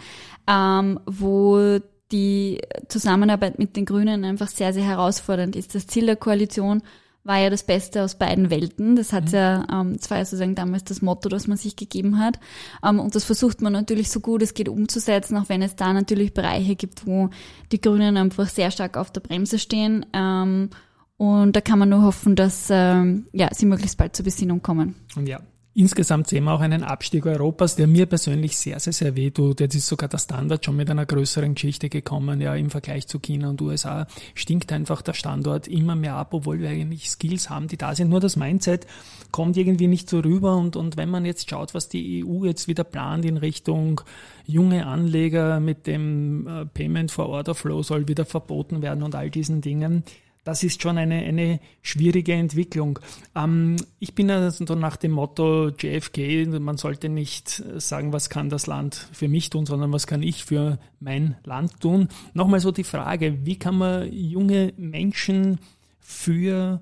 ähm, 0.48 1.00
wo 1.05 1.77
die 2.12 2.59
Zusammenarbeit 2.88 3.59
mit 3.59 3.75
den 3.75 3.86
Grünen 3.86 4.25
einfach 4.25 4.48
sehr, 4.48 4.74
sehr 4.74 4.86
herausfordernd 4.86 5.55
ist. 5.55 5.75
Das 5.75 5.86
Ziel 5.86 6.07
der 6.07 6.15
Koalition 6.15 6.81
war 7.24 7.38
ja 7.38 7.50
das 7.50 7.64
Beste 7.64 8.04
aus 8.04 8.16
beiden 8.16 8.50
Welten. 8.50 8.96
Das 8.96 9.14
hat 9.14 9.26
mhm. 9.26 9.34
ja, 9.34 9.68
ähm, 9.72 9.98
das 9.98 10.10
war 10.10 10.18
ja 10.18 10.26
sozusagen 10.26 10.56
damals 10.56 10.84
das 10.84 11.02
Motto, 11.02 11.30
das 11.30 11.48
man 11.48 11.58
sich 11.58 11.76
gegeben 11.76 12.20
hat. 12.20 12.40
Ähm, 12.84 13.00
und 13.00 13.16
das 13.16 13.24
versucht 13.24 13.62
man 13.62 13.74
natürlich 13.74 14.10
so 14.10 14.20
gut 14.20 14.42
es 14.42 14.54
geht 14.54 14.70
umzusetzen, 14.70 15.38
auch 15.38 15.50
wenn 15.50 15.62
es 15.62 15.76
da 15.76 15.94
natürlich 15.94 16.34
Bereiche 16.34 16.76
gibt, 16.76 17.06
wo 17.06 17.30
die 17.72 17.82
Grünen 17.82 18.18
einfach 18.18 18.48
sehr 18.48 18.72
stark 18.72 18.98
auf 18.98 19.12
der 19.12 19.22
Bremse 19.22 19.60
stehen. 19.60 20.06
Ähm, 20.14 20.70
und 21.18 21.56
da 21.56 21.62
kann 21.62 21.80
man 21.80 21.90
nur 21.90 22.04
hoffen, 22.04 22.36
dass 22.36 22.68
ähm, 22.70 23.28
ja, 23.34 23.50
sie 23.54 23.66
möglichst 23.66 23.98
bald 23.98 24.16
zur 24.16 24.24
Besinnung 24.24 24.62
kommen. 24.62 24.96
Ja, 25.26 25.42
Insgesamt 25.76 26.28
sehen 26.28 26.46
wir 26.46 26.54
auch 26.54 26.62
einen 26.62 26.84
Abstieg 26.84 27.28
Europas, 27.28 27.76
der 27.76 27.86
mir 27.86 28.08
persönlich 28.08 28.58
sehr, 28.58 28.80
sehr, 28.80 28.92
sehr 28.92 29.16
weh 29.16 29.30
tut. 29.30 29.60
Jetzt 29.60 29.76
ist 29.76 29.88
sogar 29.88 30.10
der 30.10 30.18
Standard 30.18 30.66
schon 30.66 30.75
mit 30.75 30.90
einer 30.90 31.05
größeren 31.05 31.53
Geschichte 31.53 31.90
gekommen. 31.90 32.42
Ja, 32.42 32.55
im 32.55 32.72
Vergleich 32.72 33.08
zu 33.08 33.20
China 33.20 33.51
und 33.51 33.62
USA 33.62 34.08
stinkt 34.34 34.72
einfach 34.72 35.03
der 35.03 35.14
Standort 35.14 35.68
immer 35.68 35.96
mehr 35.96 36.16
ab, 36.16 36.34
obwohl 36.34 36.60
wir 36.60 36.70
eigentlich 36.70 37.12
Skills 37.12 37.51
haben, 37.51 37.68
die 37.68 37.77
da 37.77 37.94
sind. 37.94 38.10
Nur 38.10 38.20
das 38.20 38.36
Mindset 38.36 38.88
kommt 39.32 39.58
irgendwie 39.58 39.88
nicht 39.88 40.10
so 40.10 40.20
rüber. 40.20 40.58
Und, 40.58 40.75
und 40.75 40.98
wenn 40.98 41.10
man 41.10 41.24
jetzt 41.24 41.50
schaut, 41.51 41.75
was 41.75 41.88
die 41.88 42.25
EU 42.25 42.46
jetzt 42.46 42.68
wieder 42.68 42.84
plant 42.84 43.24
in 43.24 43.38
Richtung 43.38 44.01
junge 44.48 44.88
Anleger 44.88 45.60
mit 45.60 45.86
dem 45.86 46.48
äh, 46.48 46.66
Payment 46.66 47.12
for 47.12 47.29
Order 47.29 47.53
Flow 47.53 47.84
soll 47.84 48.08
wieder 48.08 48.25
verboten 48.25 48.82
werden 48.82 49.03
und 49.03 49.14
all 49.14 49.29
diesen 49.29 49.62
Dingen, 49.62 50.03
das 50.50 50.64
ist 50.64 50.81
schon 50.81 50.98
eine, 50.98 51.16
eine 51.16 51.59
schwierige 51.83 52.33
Entwicklung. 52.33 53.00
Ähm, 53.35 53.75
ich 54.00 54.16
bin 54.16 54.31
also 54.31 54.64
nach 54.75 54.98
dem 54.98 55.12
Motto 55.12 55.70
JFK, 55.70 56.48
man 56.59 56.77
sollte 56.77 57.07
nicht 57.07 57.64
sagen, 57.77 58.14
was 58.14 58.29
kann 58.29 58.50
das 58.50 58.66
Land 58.66 59.07
für 59.12 59.27
mich 59.27 59.50
tun, 59.51 59.66
sondern 59.66 59.94
was 59.94 60.07
kann 60.07 60.24
ich 60.24 60.44
für 60.44 60.79
mein 61.00 61.35
Land 61.44 61.79
tun. 61.81 62.09
Nochmal 62.33 62.59
so 62.59 62.72
die 62.72 62.83
Frage, 62.83 63.46
wie 63.46 63.59
kann 63.59 63.77
man 63.77 64.12
junge 64.12 64.74
Menschen 64.77 65.59
für 66.00 66.81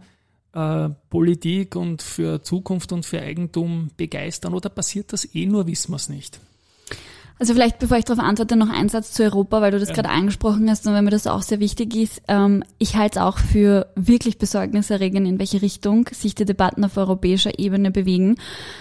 äh, 0.54 0.90
Politik 1.10 1.76
und 1.76 2.02
für 2.02 2.42
Zukunft 2.42 2.94
und 2.94 3.06
für 3.06 3.22
Eigentum 3.22 3.90
begeistern 3.98 4.54
oder 4.54 4.70
passiert 4.70 5.12
das 5.12 5.36
eh 5.36 5.46
nur, 5.46 5.68
wissen 5.68 5.92
wir 5.92 5.98
es 5.98 6.08
nicht? 6.08 6.40
Also 7.40 7.54
vielleicht, 7.54 7.78
bevor 7.78 7.98
ich 7.98 8.06
darauf 8.06 8.24
antworte, 8.24 8.56
noch 8.56 8.70
ein 8.70 8.90
Satz 8.90 9.12
zu 9.12 9.24
Europa, 9.24 9.62
weil 9.62 9.70
du 9.72 9.80
das 9.80 9.90
ja. 9.90 9.96
gerade 9.96 10.10
angesprochen 10.10 10.68
hast 10.70 10.88
und 10.88 10.94
weil 10.94 11.04
mir 11.04 11.12
das 11.12 11.28
auch 11.28 11.44
sehr 11.44 11.60
wichtig 11.60 11.96
ist. 11.96 12.22
Ähm, 12.28 12.64
ich 12.80 12.96
halte 12.96 13.20
es 13.20 13.26
auch 13.26 13.38
für 13.38 13.88
wirklich 13.96 14.40
besorgniserregend, 14.40 15.28
in 15.28 15.38
welche 15.38 15.62
Richtung 15.62 16.10
sich 16.12 16.34
die 16.34 16.46
Debatten 16.46 16.84
auf 16.84 16.98
europäischer 16.98 17.60
Ebene 17.60 17.92
bewegen. 17.92 18.38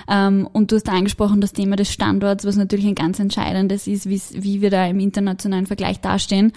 Ähm, 0.08 0.48
und 0.50 0.72
du 0.72 0.76
hast 0.76 0.88
angesprochen 0.88 1.42
das 1.42 1.52
Thema 1.52 1.76
des 1.76 1.92
Standorts, 1.92 2.46
was 2.46 2.56
natürlich 2.56 2.86
ein 2.86 2.94
ganz 2.94 3.18
entscheidendes 3.18 3.86
ist, 3.86 4.08
wie 4.08 4.62
wir 4.62 4.70
da 4.70 4.86
im 4.86 5.00
internationalen 5.00 5.66
Vergleich 5.66 6.00
dastehen. 6.00 6.52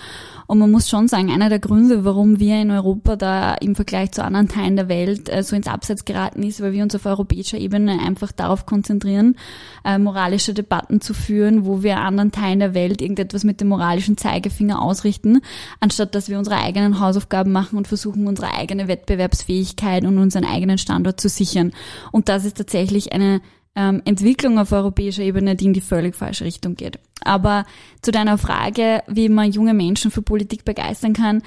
Und 0.48 0.60
man 0.60 0.72
muss 0.72 0.90
schon 0.90 1.10
sagen, 1.10 1.30
einer 1.30 1.50
der 1.50 1.60
Gründe, 1.60 2.06
warum 2.06 2.40
wir 2.40 2.62
in 2.62 2.72
Europa 2.72 3.18
da 3.18 3.56
im 3.56 3.76
Vergleich 3.76 4.14
zu 4.14 4.24
anderen 4.24 4.48
Teilen 4.48 4.78
der 4.78 4.88
Welt 4.88 5.28
äh, 5.28 5.44
so 5.44 5.56
ins 5.56 5.68
Abseits 5.68 6.06
geraten 6.06 6.44
ist, 6.44 6.62
weil 6.62 6.72
wir 6.72 6.84
uns 6.84 6.96
auf 6.96 7.06
europäischer 7.06 7.58
Ebene 7.58 8.00
einfach 8.00 8.32
darauf 8.32 8.66
konzentrieren, 8.66 9.36
äh, 9.84 9.98
moralische 9.98 10.54
Debatten 10.54 11.02
zu 11.02 11.14
führen, 11.14 11.66
wo 11.66 11.84
wir 11.84 11.89
wir 11.90 12.00
anderen 12.00 12.32
Teilen 12.32 12.60
der 12.60 12.74
Welt 12.76 13.02
irgendetwas 13.02 13.44
mit 13.44 13.60
dem 13.60 13.70
moralischen 13.70 14.16
Zeigefinger 14.16 14.80
ausrichten, 14.82 15.42
anstatt 15.80 16.14
dass 16.14 16.30
wir 16.30 16.38
unsere 16.38 16.58
eigenen 16.58 17.00
Hausaufgaben 17.00 17.52
machen 17.52 17.78
und 17.78 17.88
versuchen, 17.88 18.28
unsere 18.28 18.54
eigene 18.54 18.88
Wettbewerbsfähigkeit 18.88 20.06
und 20.06 20.20
unseren 20.20 20.46
eigenen 20.46 20.78
Standort 20.78 21.20
zu 21.20 21.30
sichern. 21.30 21.74
Und 22.12 22.30
das 22.30 22.46
ist 22.46 22.58
tatsächlich 22.58 23.12
eine 23.12 23.42
ähm, 23.76 24.02
Entwicklung 24.06 24.60
auf 24.60 24.72
europäischer 24.72 25.24
Ebene, 25.24 25.56
die 25.56 25.66
in 25.66 25.74
die 25.74 25.82
völlig 25.82 26.16
falsche 26.16 26.46
Richtung 26.46 26.76
geht. 26.76 27.00
Aber 27.24 27.66
zu 28.02 28.12
deiner 28.12 28.38
Frage, 28.38 29.02
wie 29.08 29.30
man 29.30 29.52
junge 29.52 29.74
Menschen 29.74 30.12
für 30.12 30.22
Politik 30.22 30.66
begeistern 30.66 31.14
kann, 31.14 31.42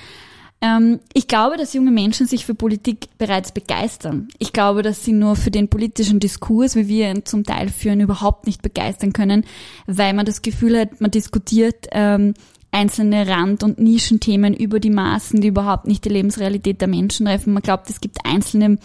ich 1.13 1.27
glaube, 1.27 1.57
dass 1.57 1.73
junge 1.73 1.91
Menschen 1.91 2.29
sich 2.29 2.47
für 2.47 2.55
Politik 2.55 3.09
bereits 3.19 3.51
begeistern. 3.51 4.29
Ich 4.39 4.53
glaube, 4.53 4.83
dass 4.83 5.05
sie 5.05 5.13
nur 5.13 5.35
für 5.35 5.51
den 5.51 5.67
politischen 5.67 6.21
Diskurs, 6.21 6.77
wie 6.77 6.87
wir 6.87 7.11
ihn 7.11 7.25
zum 7.25 7.43
Teil 7.43 7.69
führen, 7.69 7.99
überhaupt 7.99 8.47
nicht 8.47 8.63
begeistern 8.63 9.13
können, 9.13 9.45
weil 9.89 10.13
man 10.15 10.25
das 10.25 10.41
Gefühl 10.41 10.79
hat, 10.79 11.01
man 11.01 11.11
diskutiert 11.11 11.89
ähm, 11.91 12.35
einzelne 12.71 13.27
Rand- 13.27 13.65
und 13.65 13.81
Nischenthemen 13.81 14.55
über 14.55 14.79
die 14.79 14.91
Maßen, 14.91 15.41
die 15.41 15.49
überhaupt 15.49 15.89
nicht 15.89 16.05
die 16.05 16.11
Lebensrealität 16.11 16.81
der 16.81 16.89
Menschen 16.89 17.27
treffen. 17.27 17.55
Man 17.55 17.63
glaubt, 17.63 17.91
es 17.91 18.01
gibt 18.01 18.25
einzelne 18.25 18.79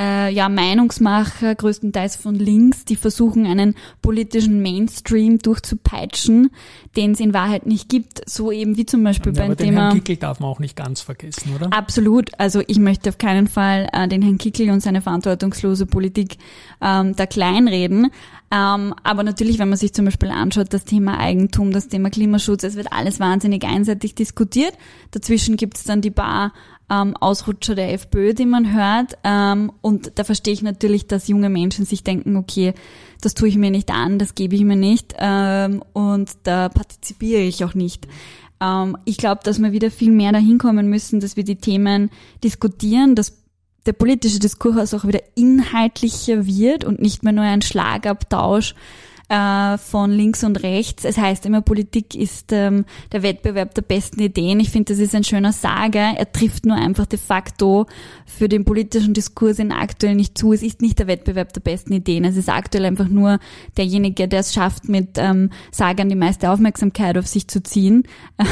äh, 0.00 0.32
ja, 0.32 0.48
Meinungsmacher, 0.48 1.54
größtenteils 1.54 2.16
von 2.16 2.34
links, 2.34 2.86
die 2.86 2.96
versuchen, 2.96 3.44
einen 3.44 3.74
politischen 4.00 4.62
Mainstream 4.62 5.38
durchzupeitschen, 5.38 6.50
den 6.96 7.12
es 7.12 7.20
in 7.20 7.34
Wahrheit 7.34 7.66
nicht 7.66 7.90
gibt. 7.90 8.22
So 8.28 8.50
eben 8.50 8.78
wie 8.78 8.86
zum 8.86 9.04
Beispiel 9.04 9.32
ja, 9.32 9.42
beim 9.42 9.50
aber 9.52 9.56
den 9.56 9.66
Thema. 9.66 9.80
Herrn 9.82 9.94
Kickel 9.94 10.16
darf 10.16 10.40
man 10.40 10.48
auch 10.48 10.58
nicht 10.58 10.74
ganz 10.74 11.02
vergessen, 11.02 11.54
oder? 11.54 11.72
Absolut. 11.72 12.30
Also 12.38 12.62
ich 12.66 12.78
möchte 12.78 13.10
auf 13.10 13.18
keinen 13.18 13.46
Fall 13.46 13.88
äh, 13.92 14.08
den 14.08 14.22
Herrn 14.22 14.38
Kickel 14.38 14.70
und 14.70 14.80
seine 14.80 15.02
verantwortungslose 15.02 15.84
Politik 15.84 16.38
ähm, 16.80 17.14
da 17.14 17.26
kleinreden. 17.26 18.10
Ähm, 18.52 18.94
aber 19.04 19.22
natürlich, 19.22 19.58
wenn 19.58 19.68
man 19.68 19.78
sich 19.78 19.92
zum 19.92 20.06
Beispiel 20.06 20.30
anschaut, 20.30 20.72
das 20.72 20.84
Thema 20.84 21.18
Eigentum, 21.18 21.72
das 21.72 21.88
Thema 21.88 22.10
Klimaschutz, 22.10 22.64
es 22.64 22.74
wird 22.74 22.92
alles 22.92 23.20
wahnsinnig 23.20 23.64
einseitig 23.64 24.14
diskutiert. 24.14 24.72
Dazwischen 25.10 25.56
gibt 25.56 25.76
es 25.76 25.84
dann 25.84 26.00
die 26.00 26.10
paar 26.10 26.52
ähm, 26.90 27.16
Ausrutscher 27.16 27.74
der 27.74 27.92
FPÖ, 27.92 28.34
die 28.34 28.46
man 28.46 28.74
hört. 28.74 29.16
Ähm, 29.24 29.72
und 29.80 30.12
da 30.16 30.24
verstehe 30.24 30.52
ich 30.52 30.62
natürlich, 30.62 31.06
dass 31.06 31.28
junge 31.28 31.48
Menschen 31.48 31.84
sich 31.84 32.02
denken, 32.02 32.36
okay, 32.36 32.74
das 33.20 33.34
tue 33.34 33.48
ich 33.48 33.56
mir 33.56 33.70
nicht 33.70 33.90
an, 33.90 34.18
das 34.18 34.34
gebe 34.34 34.54
ich 34.56 34.62
mir 34.62 34.76
nicht 34.76 35.14
ähm, 35.18 35.82
und 35.92 36.30
da 36.44 36.68
partizipiere 36.68 37.42
ich 37.42 37.64
auch 37.64 37.74
nicht. 37.74 38.08
Ähm, 38.60 38.96
ich 39.04 39.18
glaube, 39.18 39.42
dass 39.44 39.58
wir 39.58 39.72
wieder 39.72 39.90
viel 39.90 40.10
mehr 40.10 40.32
dahin 40.32 40.58
kommen 40.58 40.88
müssen, 40.88 41.20
dass 41.20 41.36
wir 41.36 41.44
die 41.44 41.56
Themen 41.56 42.10
diskutieren, 42.42 43.14
dass 43.14 43.38
der 43.86 43.92
politische 43.92 44.38
Diskurs 44.38 44.92
auch 44.94 45.06
wieder 45.06 45.20
inhaltlicher 45.36 46.46
wird 46.46 46.84
und 46.84 47.00
nicht 47.00 47.22
mehr 47.22 47.32
nur 47.32 47.44
ein 47.44 47.62
Schlagabtausch 47.62 48.74
äh, 49.30 49.78
von 49.78 50.10
links 50.10 50.42
und 50.42 50.62
rechts. 50.62 51.04
Es 51.04 51.16
heißt 51.16 51.46
immer, 51.46 51.62
Politik 51.62 52.16
ist 52.16 52.52
ähm, 52.52 52.84
der 53.12 53.22
Wettbewerb 53.22 53.74
der 53.74 53.82
besten 53.82 54.20
Ideen. 54.20 54.58
Ich 54.58 54.70
finde, 54.70 54.92
das 54.92 55.00
ist 55.00 55.14
ein 55.14 55.22
schöner 55.22 55.52
Sage. 55.52 56.00
Er 56.00 56.32
trifft 56.32 56.66
nur 56.66 56.76
einfach 56.76 57.06
de 57.06 57.18
facto 57.18 57.86
für 58.26 58.48
den 58.48 58.64
politischen 58.64 59.14
Diskurs 59.14 59.60
in 59.60 59.70
aktuell 59.70 60.16
nicht 60.16 60.36
zu. 60.36 60.52
Es 60.52 60.62
ist 60.62 60.82
nicht 60.82 60.98
der 60.98 61.06
Wettbewerb 61.06 61.52
der 61.52 61.60
besten 61.60 61.92
Ideen. 61.92 62.24
Es 62.24 62.36
ist 62.36 62.48
aktuell 62.48 62.84
einfach 62.84 63.06
nur 63.06 63.38
derjenige, 63.76 64.26
der 64.26 64.40
es 64.40 64.52
schafft, 64.52 64.88
mit 64.88 65.10
ähm, 65.16 65.50
Sagern 65.70 66.08
die 66.08 66.16
meiste 66.16 66.50
Aufmerksamkeit 66.50 67.16
auf 67.16 67.28
sich 67.28 67.46
zu 67.46 67.62
ziehen. 67.62 68.04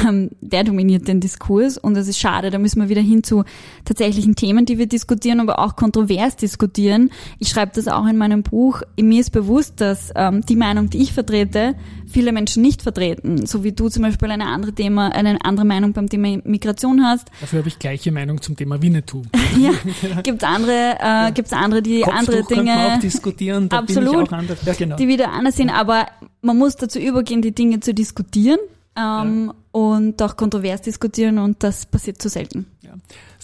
Ähm, 0.07 0.29
der 0.39 0.63
dominiert 0.63 1.07
den 1.07 1.19
Diskurs 1.19 1.77
und 1.77 1.95
das 1.95 2.07
ist 2.07 2.19
schade. 2.19 2.51
Da 2.51 2.57
müssen 2.57 2.79
wir 2.79 2.89
wieder 2.89 3.01
hin 3.01 3.23
zu 3.23 3.43
tatsächlichen 3.83 4.35
Themen, 4.35 4.65
die 4.65 4.77
wir 4.77 4.87
diskutieren, 4.87 5.41
aber 5.41 5.59
auch 5.59 5.75
kontrovers 5.75 6.37
diskutieren. 6.37 7.09
Ich 7.39 7.49
schreibe 7.49 7.71
das 7.75 7.87
auch 7.87 8.05
in 8.05 8.15
meinem 8.15 8.43
Buch. 8.43 8.81
Mir 8.97 9.19
ist 9.19 9.31
bewusst, 9.31 9.81
dass 9.81 10.11
ähm, 10.15 10.41
die 10.47 10.55
Meinung, 10.69 10.89
die 10.89 11.01
ich 11.01 11.13
vertrete, 11.13 11.75
viele 12.07 12.31
Menschen 12.31 12.61
nicht 12.61 12.81
vertreten. 12.81 13.45
So 13.45 13.63
wie 13.63 13.71
du 13.71 13.89
zum 13.89 14.03
Beispiel 14.03 14.29
eine 14.29 14.45
andere 14.45 14.73
Thema, 14.73 15.11
eine 15.11 15.43
andere 15.43 15.65
Meinung 15.65 15.93
beim 15.93 16.07
Thema 16.07 16.39
Migration 16.43 17.03
hast. 17.03 17.29
Dafür 17.41 17.59
habe 17.59 17.69
ich 17.69 17.79
gleiche 17.79 18.11
Meinung 18.11 18.41
zum 18.41 18.55
Thema 18.55 18.81
Winnetou. 18.81 19.23
ja, 19.59 19.71
gibt's 20.23 20.43
andere, 20.43 20.97
äh, 20.99 21.03
ja. 21.03 21.29
gibt's 21.31 21.53
andere, 21.53 21.81
die 21.81 22.01
Kopftuch 22.01 22.19
andere 22.19 22.43
Dinge. 22.43 22.75
Man 22.75 22.97
auch 22.97 22.99
diskutieren, 22.99 23.69
da 23.69 23.79
absolut, 23.79 24.11
bin 24.11 24.21
ich 24.21 24.27
auch 24.29 24.33
anders. 24.33 24.59
Ja, 24.65 24.73
genau. 24.73 24.95
Die 24.95 25.07
wieder 25.07 25.31
anders 25.31 25.55
sind, 25.55 25.69
aber 25.69 26.05
man 26.41 26.57
muss 26.57 26.75
dazu 26.75 26.99
übergehen, 26.99 27.41
die 27.41 27.53
Dinge 27.53 27.79
zu 27.79 27.93
diskutieren. 27.93 28.59
Ähm, 28.95 29.53
ja. 29.53 29.79
und 29.79 30.21
auch 30.21 30.35
kontrovers 30.35 30.81
diskutieren 30.81 31.37
und 31.37 31.63
das 31.63 31.85
passiert 31.85 32.21
zu 32.21 32.27
selten. 32.27 32.65
Ja. 32.81 32.91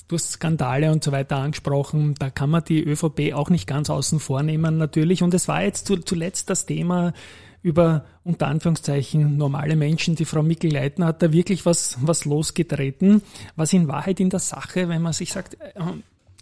Du 0.08 0.16
hast 0.16 0.34
Skandale 0.34 0.92
und 0.92 1.04
so 1.04 1.12
weiter 1.12 1.38
angesprochen. 1.38 2.14
Da 2.20 2.30
kann 2.30 2.52
man 2.52 2.64
die 2.64 2.84
ÖVP 2.84 3.34
auch 3.34 3.50
nicht 3.50 3.66
ganz 3.66 3.90
außen 3.90 4.20
vor 4.20 4.44
nehmen, 4.44 4.78
natürlich. 4.78 5.24
Und 5.24 5.34
es 5.34 5.48
war 5.48 5.64
jetzt 5.64 5.92
zuletzt 6.06 6.50
das 6.50 6.68
Thema 6.68 7.14
über 7.64 8.06
unter 8.24 8.46
Anführungszeichen 8.48 9.38
normale 9.38 9.76
Menschen. 9.76 10.16
Die 10.16 10.26
Frau 10.26 10.44
Mickel-Leitner 10.44 11.08
hat 11.08 11.24
da 11.24 11.34
wirklich 11.34 11.66
was, 11.66 11.98
was 12.02 12.24
losgetreten, 12.26 13.24
was 13.56 13.74
in 13.74 13.88
Wahrheit 13.88 14.20
in 14.20 14.30
der 14.30 14.40
Sache, 14.40 14.88
wenn 14.90 15.02
man 15.02 15.14
sich 15.14 15.34
sagt, 15.34 15.56
äh, 15.60 15.72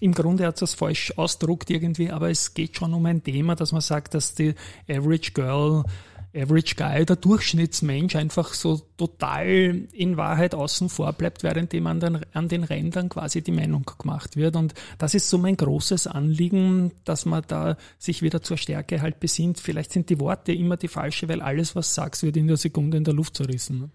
im 0.02 0.14
Grunde 0.14 0.46
hat 0.46 0.56
es 0.56 0.60
das 0.60 0.74
falsch 0.74 1.14
ausdruckt 1.16 1.70
irgendwie, 1.70 2.12
aber 2.12 2.30
es 2.30 2.54
geht 2.54 2.76
schon 2.76 2.94
um 2.94 3.06
ein 3.06 3.24
Thema, 3.24 3.56
dass 3.56 3.72
man 3.72 3.80
sagt, 3.80 4.14
dass 4.16 4.36
die 4.36 4.54
Average 4.90 5.32
Girl 5.32 5.86
Average 6.36 6.76
Guy, 6.76 7.06
der 7.06 7.16
Durchschnittsmensch, 7.16 8.16
einfach 8.16 8.54
so 8.54 8.82
total 8.98 9.88
in 9.92 10.18
Wahrheit 10.18 10.56
außen 10.56 10.90
vor 10.90 11.14
bleibt, 11.14 11.44
während 11.44 11.74
dem 11.74 11.88
an 11.88 12.00
den, 12.00 12.20
an 12.34 12.48
den 12.48 12.64
Rändern 12.64 13.10
quasi 13.10 13.42
die 13.42 13.52
Meinung 13.52 13.86
gemacht 14.00 14.36
wird. 14.36 14.56
Und 14.56 14.74
das 14.98 15.14
ist 15.14 15.30
so 15.30 15.38
mein 15.38 15.58
großes 15.58 16.08
Anliegen, 16.08 16.92
dass 17.06 17.26
man 17.26 17.44
da 17.48 17.78
sich 18.00 18.22
wieder 18.22 18.42
zur 18.42 18.58
Stärke 18.58 19.02
halt 19.02 19.20
besinnt. 19.20 19.60
Vielleicht 19.60 19.92
sind 19.92 20.10
die 20.10 20.20
Worte 20.20 20.54
immer 20.54 20.78
die 20.78 20.88
falsche, 20.88 21.30
weil 21.30 21.42
alles, 21.42 21.76
was 21.76 21.94
sagst, 21.94 22.24
wird 22.24 22.38
in 22.38 22.48
der 22.48 22.58
Sekunde 22.58 22.98
in 22.98 23.04
der 23.04 23.14
Luft 23.14 23.38
zerrissen. 23.38 23.92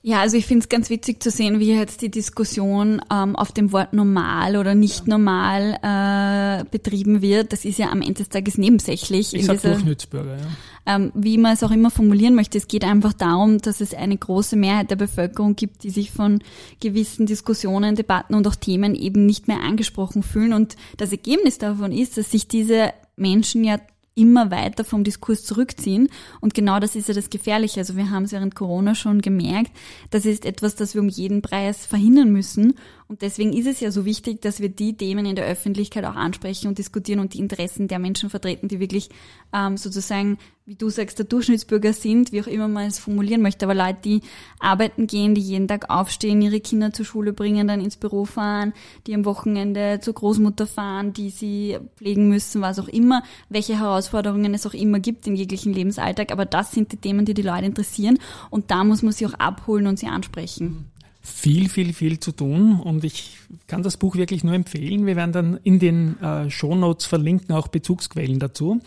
Ja, 0.00 0.20
also 0.20 0.36
ich 0.36 0.46
finde 0.46 0.62
es 0.62 0.68
ganz 0.68 0.90
witzig 0.90 1.20
zu 1.20 1.30
sehen, 1.30 1.58
wie 1.58 1.74
jetzt 1.74 2.02
die 2.02 2.10
Diskussion 2.10 3.02
ähm, 3.12 3.34
auf 3.34 3.50
dem 3.50 3.72
Wort 3.72 3.92
normal 3.92 4.56
oder 4.56 4.76
nicht 4.76 5.08
normal 5.08 5.76
äh, 5.82 6.64
betrieben 6.70 7.20
wird. 7.20 7.52
Das 7.52 7.64
ist 7.64 7.78
ja 7.78 7.90
am 7.90 8.00
Ende 8.00 8.14
des 8.14 8.28
Tages 8.28 8.58
nebensächlich. 8.58 9.34
Ich 9.34 9.46
sag 9.46 9.60
Durchschnittsbürger, 9.60 10.36
ja. 10.36 10.46
Ähm, 10.86 11.12
wie 11.14 11.36
man 11.36 11.52
es 11.52 11.64
auch 11.64 11.72
immer 11.72 11.90
formulieren 11.90 12.34
möchte, 12.34 12.56
es 12.56 12.68
geht 12.68 12.84
einfach 12.84 13.12
darum, 13.12 13.58
dass 13.58 13.80
es 13.80 13.92
eine 13.92 14.16
große 14.16 14.56
Mehrheit 14.56 14.90
der 14.90 14.96
Bevölkerung 14.96 15.56
gibt, 15.56 15.82
die 15.82 15.90
sich 15.90 16.12
von 16.12 16.42
gewissen 16.80 17.26
Diskussionen, 17.26 17.96
Debatten 17.96 18.34
und 18.34 18.46
auch 18.46 18.54
Themen 18.54 18.94
eben 18.94 19.26
nicht 19.26 19.48
mehr 19.48 19.60
angesprochen 19.60 20.22
fühlen. 20.22 20.52
Und 20.52 20.76
das 20.96 21.10
Ergebnis 21.10 21.58
davon 21.58 21.92
ist, 21.92 22.16
dass 22.16 22.30
sich 22.30 22.46
diese 22.46 22.94
Menschen 23.16 23.64
ja 23.64 23.78
immer 24.18 24.50
weiter 24.50 24.84
vom 24.84 25.04
Diskurs 25.04 25.44
zurückziehen. 25.44 26.08
Und 26.40 26.54
genau 26.54 26.80
das 26.80 26.96
ist 26.96 27.08
ja 27.08 27.14
das 27.14 27.30
Gefährliche. 27.30 27.80
Also 27.80 27.96
wir 27.96 28.10
haben 28.10 28.24
es 28.24 28.32
während 28.32 28.54
Corona 28.54 28.94
schon 28.94 29.22
gemerkt. 29.22 29.70
Das 30.10 30.26
ist 30.26 30.44
etwas, 30.44 30.74
das 30.74 30.94
wir 30.94 31.00
um 31.00 31.08
jeden 31.08 31.40
Preis 31.40 31.86
verhindern 31.86 32.32
müssen. 32.32 32.74
Und 33.08 33.22
deswegen 33.22 33.54
ist 33.54 33.66
es 33.66 33.80
ja 33.80 33.90
so 33.90 34.04
wichtig, 34.04 34.42
dass 34.42 34.60
wir 34.60 34.68
die 34.68 34.94
Themen 34.94 35.24
in 35.24 35.34
der 35.34 35.46
Öffentlichkeit 35.46 36.04
auch 36.04 36.14
ansprechen 36.14 36.68
und 36.68 36.76
diskutieren 36.76 37.20
und 37.20 37.32
die 37.32 37.38
Interessen 37.38 37.88
der 37.88 37.98
Menschen 37.98 38.28
vertreten, 38.28 38.68
die 38.68 38.80
wirklich 38.80 39.08
ähm, 39.54 39.78
sozusagen, 39.78 40.36
wie 40.66 40.74
du 40.74 40.90
sagst, 40.90 41.18
der 41.18 41.24
Durchschnittsbürger 41.24 41.94
sind, 41.94 42.32
wie 42.32 42.42
auch 42.42 42.46
immer 42.46 42.68
man 42.68 42.86
es 42.86 42.98
formulieren 42.98 43.40
möchte. 43.40 43.64
Aber 43.64 43.74
Leute, 43.74 44.00
die 44.04 44.20
arbeiten 44.58 45.06
gehen, 45.06 45.34
die 45.34 45.40
jeden 45.40 45.68
Tag 45.68 45.88
aufstehen, 45.88 46.42
ihre 46.42 46.60
Kinder 46.60 46.92
zur 46.92 47.06
Schule 47.06 47.32
bringen, 47.32 47.66
dann 47.66 47.80
ins 47.80 47.96
Büro 47.96 48.26
fahren, 48.26 48.74
die 49.06 49.14
am 49.14 49.24
Wochenende 49.24 50.00
zur 50.02 50.12
Großmutter 50.12 50.66
fahren, 50.66 51.14
die 51.14 51.30
sie 51.30 51.78
pflegen 51.96 52.28
müssen, 52.28 52.60
was 52.60 52.78
auch 52.78 52.88
immer, 52.88 53.22
welche 53.48 53.78
Herausforderungen 53.78 54.52
es 54.52 54.66
auch 54.66 54.74
immer 54.74 55.00
gibt 55.00 55.26
im 55.26 55.34
jeglichen 55.34 55.72
Lebensalltag. 55.72 56.30
Aber 56.30 56.44
das 56.44 56.72
sind 56.72 56.92
die 56.92 56.98
Themen, 56.98 57.24
die 57.24 57.32
die 57.32 57.40
Leute 57.40 57.64
interessieren. 57.64 58.18
Und 58.50 58.70
da 58.70 58.84
muss 58.84 59.02
man 59.02 59.14
sie 59.14 59.24
auch 59.24 59.34
abholen 59.34 59.86
und 59.86 59.98
sie 59.98 60.08
ansprechen 60.08 60.90
viel, 61.28 61.68
viel, 61.68 61.92
viel 61.92 62.18
zu 62.18 62.32
tun 62.32 62.80
und 62.80 63.04
ich 63.04 63.38
kann 63.66 63.82
das 63.82 63.96
Buch 63.96 64.16
wirklich 64.16 64.44
nur 64.44 64.54
empfehlen. 64.54 65.06
Wir 65.06 65.16
werden 65.16 65.32
dann 65.32 65.60
in 65.62 65.78
den 65.78 66.20
äh, 66.20 66.50
Show 66.50 66.74
Notes 66.74 67.06
verlinken, 67.06 67.54
auch 67.54 67.68
Bezugsquellen 67.68 68.38
dazu. 68.38 68.80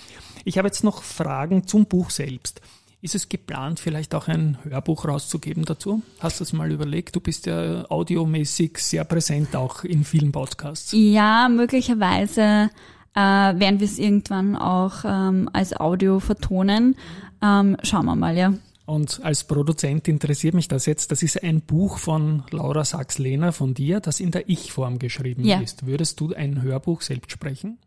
Ich 0.43 0.57
habe 0.57 0.67
jetzt 0.67 0.83
noch 0.83 1.03
Fragen 1.03 1.67
zum 1.67 1.85
Buch 1.85 2.09
selbst. 2.09 2.61
Ist 3.03 3.15
es 3.15 3.29
geplant, 3.29 3.79
vielleicht 3.79 4.13
auch 4.13 4.27
ein 4.27 4.59
Hörbuch 4.63 5.05
rauszugeben 5.05 5.65
dazu? 5.65 6.03
Hast 6.19 6.39
du 6.39 6.43
es 6.43 6.53
mal 6.53 6.71
überlegt? 6.71 7.15
Du 7.15 7.19
bist 7.19 7.47
ja 7.47 7.89
audiomäßig 7.89 8.77
sehr 8.77 9.05
präsent 9.05 9.55
auch 9.55 9.83
in 9.83 10.03
vielen 10.03 10.31
Podcasts. 10.31 10.91
Ja, 10.95 11.49
möglicherweise 11.49 12.69
äh, 13.15 13.19
werden 13.19 13.79
wir 13.79 13.85
es 13.85 13.97
irgendwann 13.97 14.55
auch 14.55 15.03
ähm, 15.03 15.49
als 15.51 15.75
Audio 15.75 16.19
vertonen. 16.19 16.95
Ähm, 17.41 17.75
schauen 17.81 18.05
wir 18.05 18.15
mal, 18.15 18.37
ja. 18.37 18.53
Und 18.85 19.21
als 19.23 19.43
Produzent 19.43 20.07
interessiert 20.07 20.53
mich 20.53 20.67
das 20.67 20.85
jetzt. 20.85 21.11
Das 21.11 21.23
ist 21.23 21.43
ein 21.43 21.61
Buch 21.61 21.97
von 21.97 22.43
Laura 22.51 22.83
Sachs-Lehner 22.83 23.51
von 23.51 23.73
dir, 23.73 23.99
das 23.99 24.19
in 24.19 24.31
der 24.31 24.49
Ich-Form 24.49 24.99
geschrieben 24.99 25.45
ja. 25.45 25.59
ist. 25.59 25.85
Würdest 25.85 26.19
du 26.19 26.33
ein 26.33 26.61
Hörbuch 26.61 27.01
selbst 27.01 27.31
sprechen? 27.31 27.77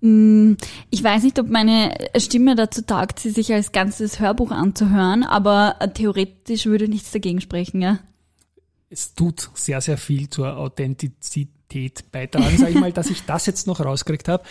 Mm, 0.00 0.54
ich 0.90 1.02
weiß 1.02 1.22
nicht, 1.22 1.38
ob 1.38 1.48
meine 1.48 1.94
Stimme 2.16 2.56
dazu 2.56 2.82
taugt, 2.82 3.20
sie 3.20 3.30
sich 3.30 3.52
als 3.52 3.70
ganzes 3.70 4.18
Hörbuch 4.18 4.50
anzuhören, 4.50 5.22
aber 5.22 5.76
theoretisch 5.94 6.66
würde 6.66 6.88
nichts 6.88 7.12
dagegen 7.12 7.40
sprechen, 7.40 7.80
ja. 7.80 8.00
Es 8.90 9.14
tut 9.14 9.50
sehr, 9.54 9.80
sehr 9.80 9.96
viel 9.96 10.28
zur 10.28 10.56
Authentizität 10.56 11.61
Qualität 11.72 12.04
beitragen, 12.12 12.58
sage 12.58 12.72
ich 12.72 12.80
mal, 12.80 12.92
dass 12.92 13.10
ich 13.10 13.24
das 13.24 13.46
jetzt 13.46 13.66
noch 13.66 13.80
rausgekriegt 13.80 14.28
habe. 14.28 14.44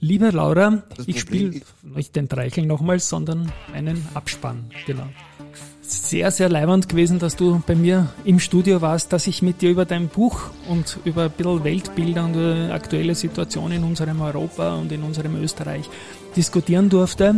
Liebe 0.00 0.30
Laura, 0.30 0.82
das 0.96 1.08
ich 1.08 1.20
spiele 1.20 1.60
nicht 1.82 2.16
den 2.16 2.28
Dreichel 2.28 2.66
nochmal, 2.66 3.00
sondern 3.00 3.52
einen 3.74 4.06
Abspann. 4.14 4.70
Genau. 4.86 5.04
Sehr, 5.80 6.30
sehr 6.30 6.50
leibend 6.50 6.88
gewesen, 6.88 7.18
dass 7.18 7.34
du 7.34 7.62
bei 7.66 7.74
mir 7.74 8.10
im 8.24 8.40
Studio 8.40 8.82
warst, 8.82 9.12
dass 9.14 9.26
ich 9.26 9.40
mit 9.40 9.62
dir 9.62 9.70
über 9.70 9.86
dein 9.86 10.08
Buch 10.08 10.50
und 10.68 10.98
über 11.04 11.24
ein 11.24 11.30
bisschen 11.30 11.64
Weltbilder 11.64 12.26
und 12.26 12.36
aktuelle 12.70 13.14
Situation 13.14 13.72
in 13.72 13.84
unserem 13.84 14.20
Europa 14.20 14.74
und 14.74 14.92
in 14.92 15.02
unserem 15.02 15.42
Österreich 15.42 15.88
diskutieren 16.36 16.90
durfte. 16.90 17.36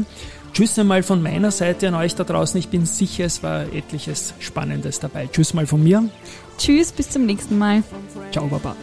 Tschüss 0.52 0.76
einmal 0.80 1.04
von 1.04 1.22
meiner 1.22 1.52
Seite 1.52 1.86
an 1.86 1.94
euch 1.94 2.16
da 2.16 2.24
draußen. 2.24 2.58
Ich 2.58 2.68
bin 2.68 2.86
sicher, 2.86 3.24
es 3.24 3.44
war 3.44 3.72
etliches 3.72 4.34
Spannendes 4.40 4.98
dabei. 4.98 5.28
Tschüss 5.28 5.54
mal 5.54 5.68
von 5.68 5.80
mir. 5.80 6.08
Tschüss, 6.58 6.90
bis 6.90 7.08
zum 7.08 7.26
nächsten 7.26 7.56
Mal. 7.56 7.84
Ciao, 8.32 8.48
Baba. 8.48 8.74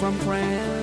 From 0.00 0.14
France. 0.20 0.79